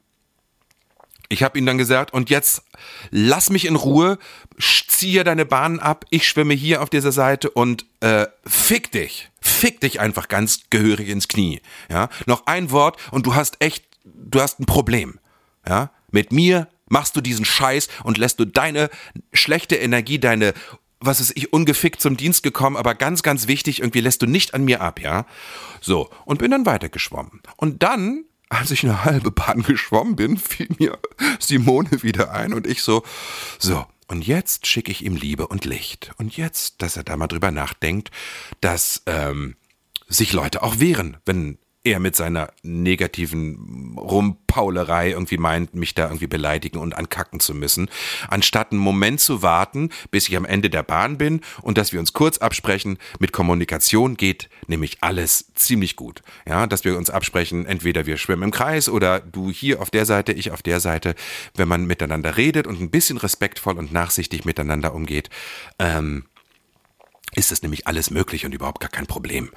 ich 1.27 1.43
habe 1.43 1.59
ihm 1.59 1.65
dann 1.65 1.77
gesagt, 1.77 2.13
und 2.13 2.29
jetzt 2.29 2.63
lass 3.11 3.49
mich 3.49 3.65
in 3.65 3.75
Ruhe, 3.75 4.17
ziehe 4.57 5.25
deine 5.25 5.45
Bahnen 5.45 5.81
ab, 5.81 6.05
ich 6.09 6.25
schwimme 6.25 6.53
hier 6.53 6.81
auf 6.81 6.89
dieser 6.89 7.11
Seite 7.11 7.49
und 7.49 7.85
äh, 7.99 8.27
fick 8.47 8.93
dich. 8.93 9.29
Fick 9.41 9.81
dich 9.81 9.99
einfach 9.99 10.29
ganz 10.29 10.61
gehörig 10.69 11.09
ins 11.09 11.27
Knie. 11.27 11.61
Ja? 11.89 12.07
Noch 12.27 12.45
ein 12.45 12.71
Wort 12.71 12.97
und 13.11 13.25
du 13.25 13.35
hast 13.35 13.57
echt, 13.59 13.83
du 14.05 14.39
hast 14.39 14.61
ein 14.61 14.65
Problem. 14.65 15.19
Ja? 15.67 15.91
Mit 16.09 16.31
mir 16.31 16.69
machst 16.87 17.17
du 17.17 17.21
diesen 17.21 17.43
Scheiß 17.43 17.89
und 18.05 18.17
lässt 18.17 18.39
du 18.39 18.45
deine 18.45 18.89
schlechte 19.33 19.75
Energie, 19.75 20.17
deine 20.17 20.53
was 20.99 21.19
ist 21.19 21.31
ich, 21.35 21.53
ungefickt 21.53 22.01
zum 22.01 22.17
Dienst 22.17 22.43
gekommen, 22.43 22.75
aber 22.75 22.95
ganz, 22.95 23.23
ganz 23.23 23.47
wichtig, 23.47 23.79
irgendwie 23.79 24.01
lässt 24.01 24.21
du 24.21 24.25
nicht 24.25 24.53
an 24.53 24.65
mir 24.65 24.81
ab, 24.81 24.99
ja? 24.99 25.25
So, 25.81 26.09
und 26.25 26.39
bin 26.39 26.51
dann 26.51 26.65
weitergeschwommen. 26.65 27.41
Und 27.55 27.83
dann 27.83 28.25
als 28.49 28.71
ich 28.71 28.83
eine 28.83 29.05
halbe 29.05 29.31
Bahn 29.31 29.61
geschwommen 29.61 30.15
bin, 30.15 30.37
fiel 30.37 30.67
mir 30.79 30.97
Simone 31.39 32.03
wieder 32.03 32.31
ein 32.31 32.53
und 32.53 32.67
ich 32.67 32.81
so, 32.81 33.03
so, 33.59 33.85
und 34.07 34.25
jetzt 34.25 34.65
schicke 34.65 34.91
ich 34.91 35.05
ihm 35.05 35.15
Liebe 35.15 35.47
und 35.47 35.65
Licht. 35.65 36.11
Und 36.17 36.35
jetzt, 36.35 36.81
dass 36.81 36.97
er 36.97 37.03
da 37.03 37.15
mal 37.15 37.27
drüber 37.27 37.51
nachdenkt, 37.51 38.09
dass 38.59 39.03
ähm, 39.05 39.55
sich 40.07 40.33
Leute 40.33 40.63
auch 40.63 40.79
wehren, 40.79 41.17
wenn 41.25 41.59
er 41.91 41.99
mit 41.99 42.15
seiner 42.15 42.51
negativen 42.63 43.95
Rumpaulerei 43.97 45.11
irgendwie 45.11 45.37
meint, 45.37 45.73
mich 45.73 45.95
da 45.95 46.05
irgendwie 46.05 46.27
beleidigen 46.27 46.77
und 46.77 46.95
ankacken 46.95 47.39
zu 47.39 47.53
müssen, 47.53 47.89
anstatt 48.27 48.71
einen 48.71 48.81
Moment 48.81 49.19
zu 49.19 49.41
warten, 49.41 49.89
bis 50.11 50.29
ich 50.29 50.37
am 50.37 50.45
Ende 50.45 50.69
der 50.69 50.83
Bahn 50.83 51.17
bin 51.17 51.41
und 51.61 51.77
dass 51.77 51.93
wir 51.93 51.99
uns 51.99 52.13
kurz 52.13 52.37
absprechen. 52.37 52.97
Mit 53.19 53.31
Kommunikation 53.31 54.15
geht 54.17 54.49
nämlich 54.67 54.97
alles 55.01 55.51
ziemlich 55.55 55.95
gut. 55.95 56.21
Ja, 56.47 56.67
dass 56.67 56.83
wir 56.83 56.97
uns 56.97 57.09
absprechen, 57.09 57.65
entweder 57.65 58.05
wir 58.05 58.17
schwimmen 58.17 58.43
im 58.43 58.51
Kreis 58.51 58.89
oder 58.89 59.19
du 59.19 59.51
hier 59.51 59.81
auf 59.81 59.89
der 59.89 60.05
Seite, 60.05 60.33
ich 60.33 60.51
auf 60.51 60.61
der 60.61 60.79
Seite. 60.79 61.15
Wenn 61.55 61.67
man 61.67 61.85
miteinander 61.85 62.37
redet 62.37 62.67
und 62.67 62.79
ein 62.79 62.91
bisschen 62.91 63.17
respektvoll 63.17 63.77
und 63.77 63.91
nachsichtig 63.91 64.45
miteinander 64.45 64.93
umgeht, 64.93 65.29
ähm, 65.79 66.25
ist 67.35 67.51
es 67.51 67.61
nämlich 67.61 67.87
alles 67.87 68.09
möglich 68.09 68.45
und 68.45 68.53
überhaupt 68.53 68.81
gar 68.81 68.89
kein 68.89 69.07
Problem. 69.07 69.51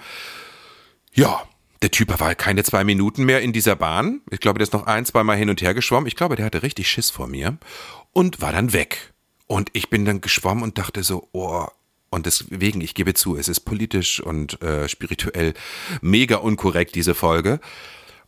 Ja, 1.12 1.43
der 1.83 1.91
Typ 1.91 2.19
war 2.19 2.35
keine 2.35 2.62
zwei 2.62 2.85
Minuten 2.85 3.25
mehr 3.25 3.43
in 3.43 3.53
dieser 3.53 3.77
Bahn. 3.77 4.21
Ich 4.31 4.41
glaube, 4.41 4.59
der 4.59 4.65
ist 4.65 4.73
noch 4.73 4.87
ein, 4.87 5.05
zwei 5.05 5.25
Mal 5.25 5.37
hin 5.37 5.51
und 5.51 5.61
her 5.61 5.75
geschwommen. 5.75 6.07
Ich 6.07 6.17
glaube, 6.17 6.37
der 6.37 6.47
hatte 6.47 6.62
richtig 6.62 6.89
Schiss 6.89 7.11
vor 7.11 7.27
mir 7.27 7.59
und 8.12 8.41
war 8.41 8.53
dann 8.53 8.73
weg. 8.73 9.12
Und 9.49 9.69
ich 9.73 9.91
bin 9.91 10.05
dann 10.05 10.21
geschwommen 10.21 10.62
und 10.62 10.79
dachte 10.79 11.03
so, 11.03 11.29
oh, 11.33 11.67
und 12.11 12.27
deswegen, 12.27 12.81
ich 12.81 12.95
gebe 12.95 13.15
zu, 13.15 13.37
es 13.37 13.49
ist 13.49 13.61
politisch 13.61 14.21
und 14.21 14.62
äh, 14.62 14.89
spirituell 14.89 15.55
mega 16.01 16.37
unkorrekt, 16.37 16.95
diese 16.95 17.15
Folge. 17.15 17.59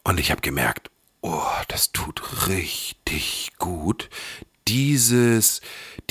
Und 0.03 0.19
ich 0.19 0.31
habe 0.31 0.41
gemerkt, 0.41 0.91
oh, 1.21 1.43
das 1.69 1.93
tut 1.93 2.49
richtig 2.49 3.53
gut. 3.59 4.11
Dieses, 4.67 5.61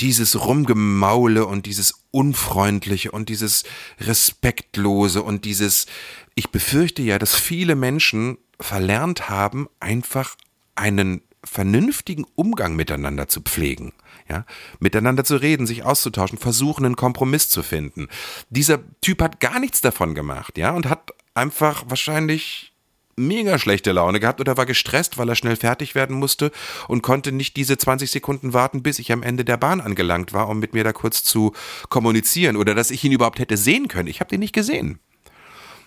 dieses 0.00 0.44
Rumgemaule 0.46 1.46
und 1.46 1.66
dieses 1.66 2.04
Unfreundliche 2.12 3.10
und 3.10 3.28
dieses 3.28 3.64
Respektlose 4.00 5.22
und 5.22 5.44
dieses, 5.44 5.86
ich 6.34 6.50
befürchte 6.50 7.02
ja, 7.02 7.18
dass 7.18 7.34
viele 7.34 7.74
Menschen 7.74 8.38
verlernt 8.60 9.28
haben, 9.28 9.68
einfach 9.80 10.36
einen 10.74 11.22
vernünftigen 11.44 12.24
Umgang 12.34 12.74
miteinander 12.74 13.28
zu 13.28 13.40
pflegen. 13.40 13.92
Ja, 14.28 14.46
miteinander 14.78 15.24
zu 15.24 15.36
reden, 15.36 15.66
sich 15.66 15.82
auszutauschen, 15.82 16.38
versuchen, 16.38 16.86
einen 16.86 16.96
Kompromiss 16.96 17.50
zu 17.50 17.62
finden. 17.62 18.08
Dieser 18.48 18.78
Typ 19.02 19.20
hat 19.20 19.38
gar 19.38 19.60
nichts 19.60 19.82
davon 19.82 20.14
gemacht, 20.14 20.56
ja, 20.56 20.70
und 20.70 20.88
hat 20.88 21.10
einfach 21.34 21.84
wahrscheinlich 21.88 22.72
mega 23.16 23.58
schlechte 23.58 23.92
Laune 23.92 24.20
gehabt 24.20 24.40
oder 24.40 24.56
war 24.56 24.66
gestresst, 24.66 25.18
weil 25.18 25.28
er 25.28 25.34
schnell 25.34 25.56
fertig 25.56 25.94
werden 25.94 26.16
musste 26.16 26.50
und 26.88 27.02
konnte 27.02 27.32
nicht 27.32 27.56
diese 27.56 27.76
20 27.76 28.10
Sekunden 28.10 28.52
warten, 28.54 28.82
bis 28.82 28.98
ich 28.98 29.12
am 29.12 29.22
Ende 29.22 29.44
der 29.44 29.56
Bahn 29.56 29.80
angelangt 29.80 30.32
war, 30.32 30.48
um 30.48 30.58
mit 30.58 30.72
mir 30.72 30.84
da 30.84 30.92
kurz 30.92 31.22
zu 31.22 31.52
kommunizieren 31.90 32.56
oder 32.56 32.74
dass 32.74 32.90
ich 32.90 33.04
ihn 33.04 33.12
überhaupt 33.12 33.38
hätte 33.38 33.56
sehen 33.56 33.88
können. 33.88 34.08
Ich 34.08 34.20
habe 34.20 34.30
den 34.30 34.40
nicht 34.40 34.54
gesehen. 34.54 34.98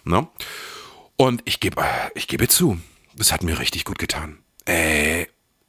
Ne? 0.08 0.28
Und 1.16 1.42
ich 1.46 1.60
gebe 1.60 1.84
ich 2.16 2.28
gebe 2.28 2.48
zu, 2.48 2.80
es 3.20 3.32
hat 3.32 3.44
mir 3.44 3.60
richtig 3.60 3.86
gut 3.86 4.00
getan. 4.00 4.40
Äh, 4.66 5.26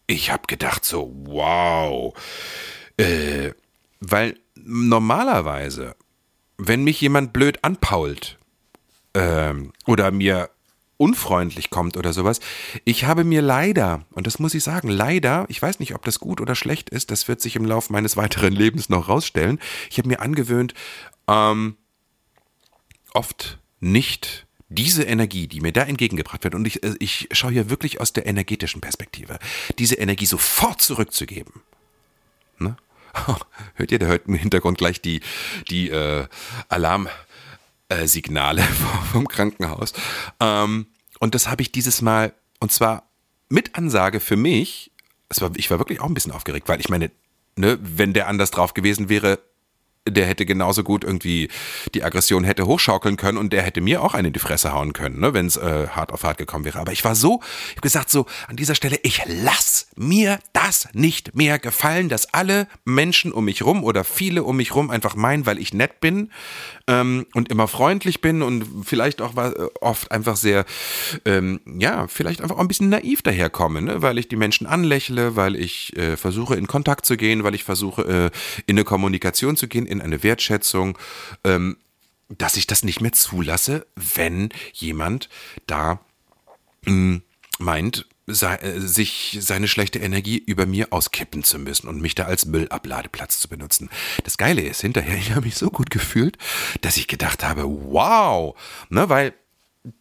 ich 0.07 0.31
habe 0.31 0.47
gedacht 0.47 0.85
so, 0.85 1.13
wow. 1.25 2.15
Äh, 2.97 3.53
weil 4.01 4.39
normalerweise, 4.55 5.97
wenn 6.57 6.85
mich 6.85 7.01
jemand 7.01 7.33
blöd 7.33 7.63
anpault 7.63 8.39
äh, 9.13 9.55
oder 9.87 10.11
mir 10.11 10.51
unfreundlich 10.99 11.71
kommt 11.71 11.97
oder 11.97 12.13
sowas. 12.13 12.41
Ich 12.85 13.05
habe 13.05 13.25
mir 13.25 13.41
leider, 13.41 14.05
und 14.11 14.27
das 14.27 14.39
muss 14.39 14.53
ich 14.55 14.65
sagen, 14.65 14.89
leider, 14.89 15.47
ich 15.49 15.63
weiß 15.63 15.79
nicht, 15.79 15.95
ob 15.95 16.05
das 16.05 16.19
gut 16.19 16.41
oder 16.41 16.55
schlecht 16.55 16.91
ist, 16.91 17.11
das 17.11 17.29
wird 17.29 17.41
sich 17.41 17.57
im 17.57 17.65
Laufe 17.65 17.93
meines 17.93 18.17
weiteren 18.17 18.53
Lebens 18.53 18.89
noch 18.89 19.09
rausstellen. 19.09 19.61
Ich 19.91 19.99
habe 19.99 20.09
mir 20.09 20.21
angewöhnt, 20.21 20.75
ähm, 21.29 21.77
oft 23.15 23.59
nicht 23.81 24.47
diese 24.69 25.05
Energie, 25.05 25.47
die 25.47 25.61
mir 25.61 25.73
da 25.73 25.83
entgegengebracht 25.83 26.45
wird, 26.45 26.55
und 26.55 26.67
ich, 26.67 26.83
äh, 26.83 26.95
ich 26.99 27.29
schaue 27.33 27.53
hier 27.53 27.71
wirklich 27.71 28.01
aus 28.01 28.13
der 28.13 28.27
energetischen 28.27 28.81
Perspektive, 28.81 29.39
diese 29.79 29.95
Energie 29.95 30.27
sofort 30.27 30.83
zurückzugeben. 30.83 31.63
Ne? 32.59 32.77
hört 33.75 33.93
ihr, 33.93 33.99
da 33.99 34.07
hört 34.07 34.27
im 34.27 34.35
Hintergrund 34.35 34.79
gleich 34.79 35.01
die, 35.01 35.21
die 35.71 35.89
äh, 35.91 36.27
Alarmsignale 36.69 38.63
vom 39.13 39.27
Krankenhaus. 39.29 39.93
Ähm, 40.41 40.87
und 41.19 41.35
das 41.35 41.49
habe 41.49 41.63
ich 41.63 41.73
dieses 41.73 42.03
Mal, 42.03 42.35
und 42.61 42.73
zwar 42.73 43.09
mit 43.49 43.77
Ansage 43.77 44.21
für 44.21 44.37
mich, 44.37 44.91
war, 45.41 45.51
ich 45.57 45.71
war 45.71 45.79
wirklich 45.79 46.01
auch 46.01 46.07
ein 46.07 46.15
bisschen 46.15 46.33
aufgeregt, 46.33 46.69
weil 46.69 46.81
ich 46.81 46.89
meine, 46.89 47.11
ne, 47.57 47.79
wenn 47.81 48.13
der 48.13 48.29
anders 48.29 48.51
drauf 48.51 48.75
gewesen 48.75 49.09
wäre, 49.09 49.41
der 50.13 50.27
hätte 50.27 50.47
genauso 50.47 50.83
gut 50.83 51.05
irgendwie 51.05 51.49
die 51.95 52.05
Aggression 52.05 52.45
hätte 52.45 52.67
hochschaukeln 52.67 53.17
können 53.17 53.39
und 53.39 53.53
der 53.53 53.63
hätte 53.63 53.81
mir 53.81 54.03
auch 54.03 54.15
eine 54.15 54.29
in 54.29 54.33
die 54.33 54.41
Fresse 54.41 54.73
hauen 54.73 54.93
können, 54.93 55.21
ne, 55.21 55.35
wenn 55.35 55.47
es 55.47 55.57
äh, 55.57 55.89
hart 55.89 56.13
auf 56.13 56.25
hart 56.25 56.39
gekommen 56.39 56.65
wäre. 56.65 56.79
Aber 56.79 56.93
ich 56.93 57.05
war 57.05 57.15
so, 57.15 57.41
ich 57.67 57.73
habe 57.73 57.81
gesagt 57.83 58.11
so 58.11 58.27
an 58.47 58.57
dieser 58.57 58.75
Stelle, 58.75 58.99
ich 59.03 59.23
lass 59.27 59.88
mir 59.99 60.39
das 60.53 60.89
nicht 60.93 61.35
mehr 61.35 61.59
gefallen, 61.59 62.09
dass 62.09 62.33
alle 62.33 62.69
Menschen 62.85 63.33
um 63.33 63.45
mich 63.45 63.63
rum 63.63 63.83
oder 63.83 64.05
viele 64.05 64.45
um 64.45 64.57
mich 64.57 64.75
rum 64.75 64.91
einfach 64.91 65.17
meinen, 65.17 65.45
weil 65.45 65.59
ich 65.59 65.75
nett 65.75 66.01
bin 66.01 66.31
ähm, 66.87 67.27
und 67.35 67.51
immer 67.51 67.67
freundlich 67.67 68.21
bin 68.21 68.43
und 68.43 68.87
vielleicht 68.87 69.21
auch 69.21 69.35
oft 69.81 70.13
einfach 70.13 70.37
sehr, 70.37 70.65
ähm, 71.25 71.61
ja, 71.67 72.07
vielleicht 72.07 72.41
einfach 72.41 72.57
auch 72.57 72.61
ein 72.61 72.69
bisschen 72.69 72.89
naiv 72.89 73.23
daherkomme, 73.23 73.83
ne? 73.83 74.03
weil 74.03 74.19
ich 74.19 74.29
die 74.29 74.37
Menschen 74.37 74.67
anlächle, 74.67 75.35
weil 75.35 75.57
ich 75.57 75.97
äh, 75.97 76.17
versuche 76.17 76.55
in 76.55 76.69
Kontakt 76.69 77.05
zu 77.05 77.17
gehen, 77.17 77.43
weil 77.43 77.55
ich 77.55 77.65
versuche 77.65 78.03
äh, 78.03 78.31
in 78.67 78.77
eine 78.77 78.85
Kommunikation 78.85 79.57
zu 79.57 79.67
gehen, 79.67 79.87
in 79.87 80.01
eine 80.01 80.23
Wertschätzung. 80.23 80.97
Ähm, 81.45 81.77
dass 82.37 82.59
ich 82.59 82.67
das 82.67 82.85
nicht 82.85 83.01
mehr 83.01 83.13
zulasse, 83.13 83.87
wenn 83.97 84.51
jemand 84.75 85.31
da 85.67 86.01
mh, 86.85 86.91
hm, 86.93 87.23
meint, 87.59 88.07
äh, 88.29 88.81
sich 88.81 89.39
seine 89.41 89.69
schlechte 89.69 89.99
Energie 89.99 90.39
über 90.39 90.67
mir 90.67 90.89
auskippen 90.93 91.43
zu 91.43 91.59
müssen 91.59 91.89
und 91.89 92.01
mich 92.01 92.15
da 92.15 92.25
als 92.25 92.47
Müllabladeplatz 92.47 93.41
zu 93.41 93.49
benutzen. 93.49 93.89
Das 94.25 94.37
Geile 94.39 94.63
ist, 94.63 94.81
hinterher, 94.81 95.17
ich 95.19 95.31
habe 95.31 95.47
mich 95.47 95.57
so 95.57 95.71
gut 95.71 95.91
gefühlt, 95.91 96.37
dass 96.83 96.97
ich 96.97 97.09
gedacht 97.09 97.45
habe, 97.45 97.65
wow, 97.65 98.55
ne, 98.91 99.09
weil 99.09 99.35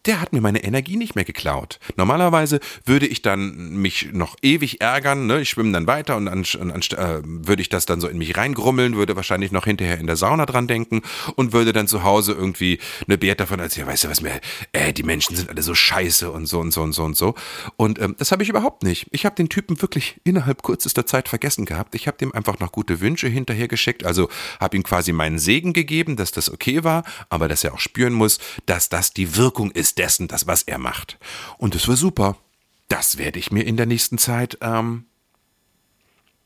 der 0.06 0.20
hat 0.20 0.32
mir 0.32 0.40
meine 0.40 0.62
Energie 0.62 0.96
nicht 0.96 1.14
mehr 1.14 1.24
geklaut. 1.24 1.78
Normalerweise 1.96 2.60
würde 2.84 3.06
ich 3.06 3.22
dann 3.22 3.76
mich 3.76 4.08
noch 4.12 4.36
ewig 4.42 4.80
ärgern, 4.80 5.26
ne? 5.26 5.40
ich 5.40 5.50
schwimme 5.50 5.72
dann 5.72 5.86
weiter 5.86 6.16
und 6.16 6.28
an, 6.28 6.44
an, 6.58 6.82
äh, 6.96 7.22
würde 7.24 7.62
ich 7.62 7.68
das 7.68 7.86
dann 7.86 8.00
so 8.00 8.08
in 8.08 8.18
mich 8.18 8.36
reingrummeln, 8.36 8.96
würde 8.96 9.16
wahrscheinlich 9.16 9.52
noch 9.52 9.64
hinterher 9.64 9.98
in 9.98 10.06
der 10.06 10.16
Sauna 10.16 10.46
dran 10.46 10.66
denken 10.66 11.02
und 11.36 11.52
würde 11.52 11.72
dann 11.72 11.88
zu 11.88 12.02
Hause 12.02 12.32
irgendwie 12.32 12.78
eine 13.06 13.18
Bert 13.18 13.40
davon 13.40 13.60
erzählen, 13.60 13.86
weißt 13.86 14.04
du 14.04 14.08
was 14.08 14.20
mir, 14.20 14.40
äh, 14.72 14.92
die 14.92 15.02
Menschen 15.02 15.36
sind 15.36 15.50
alle 15.50 15.62
so 15.62 15.74
scheiße 15.74 16.30
und 16.30 16.46
so 16.46 16.60
und 16.60 16.72
so 16.72 16.82
und 16.82 16.92
so 16.92 17.04
und 17.04 17.16
so. 17.16 17.34
Und 17.76 18.00
ähm, 18.00 18.14
das 18.18 18.32
habe 18.32 18.42
ich 18.42 18.48
überhaupt 18.48 18.82
nicht. 18.82 19.06
Ich 19.10 19.24
habe 19.24 19.36
den 19.36 19.48
Typen 19.48 19.80
wirklich 19.82 20.20
innerhalb 20.24 20.62
kürzester 20.62 21.06
Zeit 21.06 21.28
vergessen 21.28 21.64
gehabt. 21.64 21.94
Ich 21.94 22.06
habe 22.06 22.18
dem 22.18 22.34
einfach 22.34 22.58
noch 22.58 22.72
gute 22.72 23.00
Wünsche 23.00 23.28
hinterher 23.28 23.68
geschickt, 23.68 24.04
also 24.04 24.28
habe 24.60 24.76
ihm 24.76 24.82
quasi 24.82 25.12
meinen 25.12 25.38
Segen 25.38 25.72
gegeben, 25.72 26.16
dass 26.16 26.32
das 26.32 26.50
okay 26.50 26.84
war, 26.84 27.04
aber 27.28 27.48
dass 27.48 27.64
er 27.64 27.74
auch 27.74 27.78
spüren 27.78 28.12
muss, 28.12 28.38
dass 28.66 28.88
das 28.88 29.12
die 29.12 29.36
Wirkung 29.36 29.70
ist 29.78 29.98
dessen, 29.98 30.28
das, 30.28 30.46
was 30.46 30.62
er 30.62 30.78
macht. 30.78 31.18
Und 31.56 31.74
das 31.74 31.88
war 31.88 31.96
super. 31.96 32.36
Das 32.88 33.18
werde 33.18 33.38
ich 33.38 33.52
mir 33.52 33.62
in 33.62 33.76
der 33.76 33.86
nächsten 33.86 34.18
Zeit 34.18 34.58
ähm, 34.60 35.04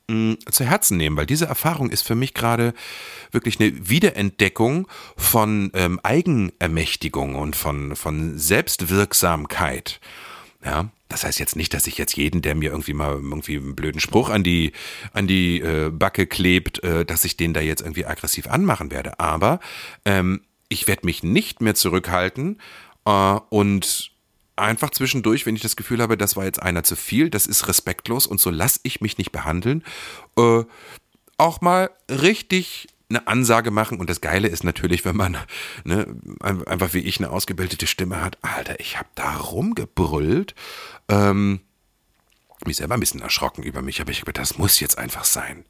mh, 0.08 0.36
zu 0.50 0.64
Herzen 0.64 0.96
nehmen, 0.96 1.16
weil 1.16 1.26
diese 1.26 1.46
Erfahrung 1.46 1.90
ist 1.90 2.02
für 2.02 2.14
mich 2.14 2.34
gerade 2.34 2.74
wirklich 3.30 3.60
eine 3.60 3.88
Wiederentdeckung 3.88 4.88
von 5.16 5.70
ähm, 5.74 6.00
Eigenermächtigung 6.02 7.34
und 7.34 7.56
von, 7.56 7.96
von 7.96 8.38
Selbstwirksamkeit. 8.38 10.00
Ja, 10.64 10.90
das 11.08 11.24
heißt 11.24 11.40
jetzt 11.40 11.56
nicht, 11.56 11.74
dass 11.74 11.86
ich 11.86 11.98
jetzt 11.98 12.16
jeden, 12.16 12.40
der 12.40 12.54
mir 12.54 12.70
irgendwie 12.70 12.94
mal 12.94 13.12
irgendwie 13.12 13.56
einen 13.56 13.74
blöden 13.74 14.00
Spruch 14.00 14.30
an 14.30 14.44
die 14.44 14.72
an 15.12 15.26
die 15.26 15.60
äh, 15.60 15.90
Backe 15.90 16.26
klebt, 16.26 16.82
äh, 16.84 17.04
dass 17.04 17.24
ich 17.24 17.36
den 17.36 17.52
da 17.52 17.60
jetzt 17.60 17.82
irgendwie 17.82 18.06
aggressiv 18.06 18.46
anmachen 18.46 18.90
werde. 18.92 19.18
Aber 19.18 19.58
ähm, 20.04 20.42
ich 20.68 20.86
werde 20.86 21.04
mich 21.04 21.22
nicht 21.22 21.60
mehr 21.60 21.74
zurückhalten 21.74 22.60
äh, 23.04 23.38
und 23.50 24.12
einfach 24.56 24.90
zwischendurch, 24.90 25.46
wenn 25.46 25.56
ich 25.56 25.62
das 25.62 25.76
Gefühl 25.76 26.02
habe, 26.02 26.16
das 26.16 26.36
war 26.36 26.44
jetzt 26.44 26.62
einer 26.62 26.84
zu 26.84 26.96
viel, 26.96 27.30
das 27.30 27.46
ist 27.46 27.68
respektlos 27.68 28.26
und 28.26 28.40
so 28.40 28.50
lasse 28.50 28.80
ich 28.82 29.00
mich 29.00 29.18
nicht 29.18 29.32
behandeln, 29.32 29.82
äh, 30.36 30.64
auch 31.38 31.60
mal 31.60 31.90
richtig 32.08 32.88
eine 33.08 33.26
Ansage 33.26 33.70
machen. 33.70 33.98
Und 33.98 34.08
das 34.08 34.20
Geile 34.20 34.48
ist 34.48 34.64
natürlich, 34.64 35.04
wenn 35.04 35.16
man 35.16 35.36
ne, 35.84 36.06
einfach 36.40 36.94
wie 36.94 37.00
ich 37.00 37.18
eine 37.18 37.30
ausgebildete 37.30 37.86
Stimme 37.86 38.20
hat, 38.20 38.38
Alter, 38.42 38.80
ich 38.80 38.98
habe 38.98 39.08
da 39.14 39.36
rumgebrüllt. 39.36 40.54
Ähm, 41.08 41.60
mich 42.64 42.76
selber 42.76 42.94
ein 42.94 43.00
bisschen 43.00 43.20
erschrocken 43.20 43.64
über 43.64 43.82
mich, 43.82 44.00
aber 44.00 44.12
ich 44.12 44.20
habe 44.20 44.32
das 44.32 44.56
muss 44.56 44.80
jetzt 44.80 44.96
einfach 44.96 45.24
sein. 45.24 45.64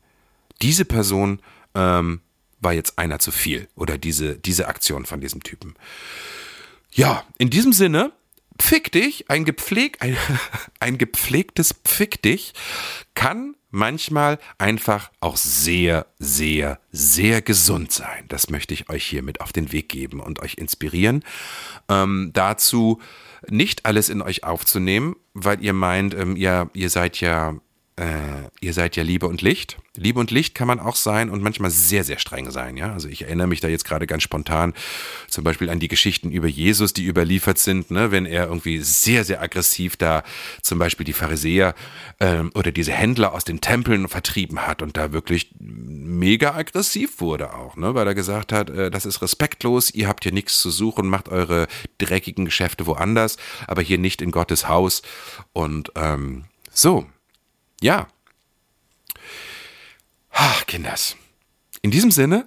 Diese 0.60 0.84
Person 0.84 1.40
ähm, 1.74 2.20
war 2.60 2.74
jetzt 2.74 2.98
einer 2.98 3.18
zu 3.18 3.32
viel 3.32 3.68
oder 3.74 3.98
diese, 3.98 4.38
diese 4.38 4.68
Aktion 4.68 5.06
von 5.06 5.20
diesem 5.20 5.42
Typen. 5.42 5.74
Ja, 6.92 7.24
in 7.38 7.50
diesem 7.50 7.72
Sinne, 7.72 8.12
Pfick 8.58 8.92
dich, 8.92 9.30
ein, 9.30 9.44
gepfleg, 9.44 9.96
ein, 10.00 10.16
ein 10.80 10.98
gepflegtes 10.98 11.74
Pfick 11.84 12.22
dich 12.22 12.52
kann 13.14 13.56
manchmal 13.70 14.38
einfach 14.58 15.10
auch 15.20 15.36
sehr, 15.36 16.06
sehr, 16.18 16.78
sehr 16.92 17.40
gesund 17.40 17.90
sein. 17.92 18.26
Das 18.28 18.50
möchte 18.50 18.74
ich 18.74 18.90
euch 18.90 19.04
hier 19.04 19.22
mit 19.22 19.40
auf 19.40 19.52
den 19.52 19.72
Weg 19.72 19.88
geben 19.88 20.20
und 20.20 20.40
euch 20.40 20.54
inspirieren, 20.54 21.24
ähm, 21.88 22.30
dazu 22.34 23.00
nicht 23.48 23.86
alles 23.86 24.10
in 24.10 24.20
euch 24.20 24.44
aufzunehmen, 24.44 25.16
weil 25.32 25.64
ihr 25.64 25.72
meint, 25.72 26.14
ähm, 26.14 26.36
ihr, 26.36 26.70
ihr 26.74 26.90
seid 26.90 27.20
ja 27.20 27.56
äh, 27.96 28.48
ihr 28.60 28.72
seid 28.72 28.96
ja 28.96 29.02
Liebe 29.02 29.26
und 29.26 29.42
Licht. 29.42 29.76
Liebe 29.94 30.18
und 30.18 30.30
Licht 30.30 30.54
kann 30.54 30.66
man 30.66 30.80
auch 30.80 30.96
sein 30.96 31.28
und 31.28 31.42
manchmal 31.42 31.70
sehr, 31.70 32.04
sehr 32.04 32.18
streng 32.18 32.50
sein. 32.50 32.78
Ja, 32.78 32.94
also 32.94 33.08
ich 33.08 33.22
erinnere 33.22 33.46
mich 33.46 33.60
da 33.60 33.68
jetzt 33.68 33.84
gerade 33.84 34.06
ganz 34.06 34.22
spontan 34.22 34.72
zum 35.28 35.44
Beispiel 35.44 35.68
an 35.68 35.78
die 35.78 35.88
Geschichten 35.88 36.30
über 36.30 36.48
Jesus, 36.48 36.94
die 36.94 37.04
überliefert 37.04 37.58
sind, 37.58 37.90
ne? 37.90 38.10
wenn 38.10 38.24
er 38.24 38.46
irgendwie 38.46 38.78
sehr, 38.78 39.24
sehr 39.24 39.42
aggressiv 39.42 39.96
da 39.96 40.22
zum 40.62 40.78
Beispiel 40.78 41.04
die 41.04 41.12
Pharisäer 41.12 41.74
ähm, 42.20 42.50
oder 42.54 42.72
diese 42.72 42.92
Händler 42.92 43.34
aus 43.34 43.44
den 43.44 43.60
Tempeln 43.60 44.08
vertrieben 44.08 44.66
hat 44.66 44.80
und 44.80 44.96
da 44.96 45.12
wirklich 45.12 45.50
mega 45.58 46.54
aggressiv 46.54 47.20
wurde 47.20 47.52
auch, 47.52 47.76
ne? 47.76 47.94
weil 47.94 48.06
er 48.06 48.14
gesagt 48.14 48.52
hat, 48.52 48.70
äh, 48.70 48.90
das 48.90 49.04
ist 49.04 49.20
respektlos, 49.20 49.90
ihr 49.90 50.08
habt 50.08 50.22
hier 50.22 50.32
nichts 50.32 50.62
zu 50.62 50.70
suchen, 50.70 51.08
macht 51.08 51.28
eure 51.28 51.68
dreckigen 51.98 52.46
Geschäfte 52.46 52.86
woanders, 52.86 53.36
aber 53.66 53.82
hier 53.82 53.98
nicht 53.98 54.22
in 54.22 54.30
Gottes 54.30 54.66
Haus 54.68 55.02
und 55.52 55.92
ähm, 55.96 56.44
so, 56.70 57.06
ja. 57.82 58.08
Ach, 60.30 60.66
Kinders. 60.66 61.16
In 61.82 61.90
diesem 61.90 62.10
Sinne, 62.10 62.46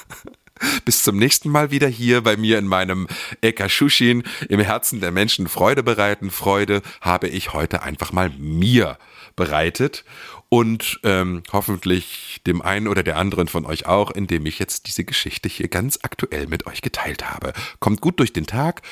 bis 0.84 1.02
zum 1.02 1.16
nächsten 1.16 1.48
Mal 1.48 1.70
wieder 1.70 1.88
hier 1.88 2.22
bei 2.22 2.36
mir 2.36 2.58
in 2.58 2.66
meinem 2.66 3.08
Eka 3.40 3.68
Shushin 3.68 4.22
im 4.48 4.60
Herzen 4.60 5.00
der 5.00 5.10
Menschen 5.10 5.48
Freude 5.48 5.82
bereiten. 5.82 6.30
Freude 6.30 6.82
habe 7.00 7.28
ich 7.28 7.52
heute 7.52 7.82
einfach 7.82 8.12
mal 8.12 8.30
mir 8.30 8.98
bereitet 9.34 10.04
und 10.50 11.00
ähm, 11.04 11.42
hoffentlich 11.52 12.40
dem 12.44 12.60
einen 12.60 12.88
oder 12.88 13.02
der 13.02 13.16
anderen 13.16 13.48
von 13.48 13.64
euch 13.64 13.86
auch, 13.86 14.10
indem 14.10 14.44
ich 14.46 14.58
jetzt 14.58 14.88
diese 14.88 15.04
Geschichte 15.04 15.48
hier 15.48 15.68
ganz 15.68 16.00
aktuell 16.02 16.48
mit 16.48 16.66
euch 16.66 16.82
geteilt 16.82 17.30
habe. 17.30 17.52
Kommt 17.78 18.00
gut 18.00 18.18
durch 18.18 18.32
den 18.32 18.46
Tag, 18.46 18.82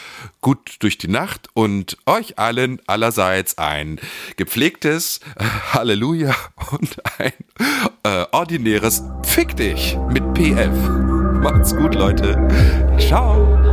gut 0.41 0.77
durch 0.79 0.99
die 0.99 1.09
Nacht 1.09 1.49
und 1.55 1.99
euch 2.07 2.39
allen 2.39 2.81
allerseits 2.87 3.59
ein 3.59 4.01
gepflegtes 4.37 5.21
Halleluja 5.73 6.35
und 6.71 6.97
ein 7.19 7.33
äh, 8.05 8.25
ordinäres 8.31 9.03
Fick 9.25 9.57
dich 9.57 9.99
mit 10.11 10.23
PF. 10.35 10.77
Macht's 11.43 11.75
gut, 11.75 11.97
Leute. 11.97 12.39
Ciao. 13.01 13.68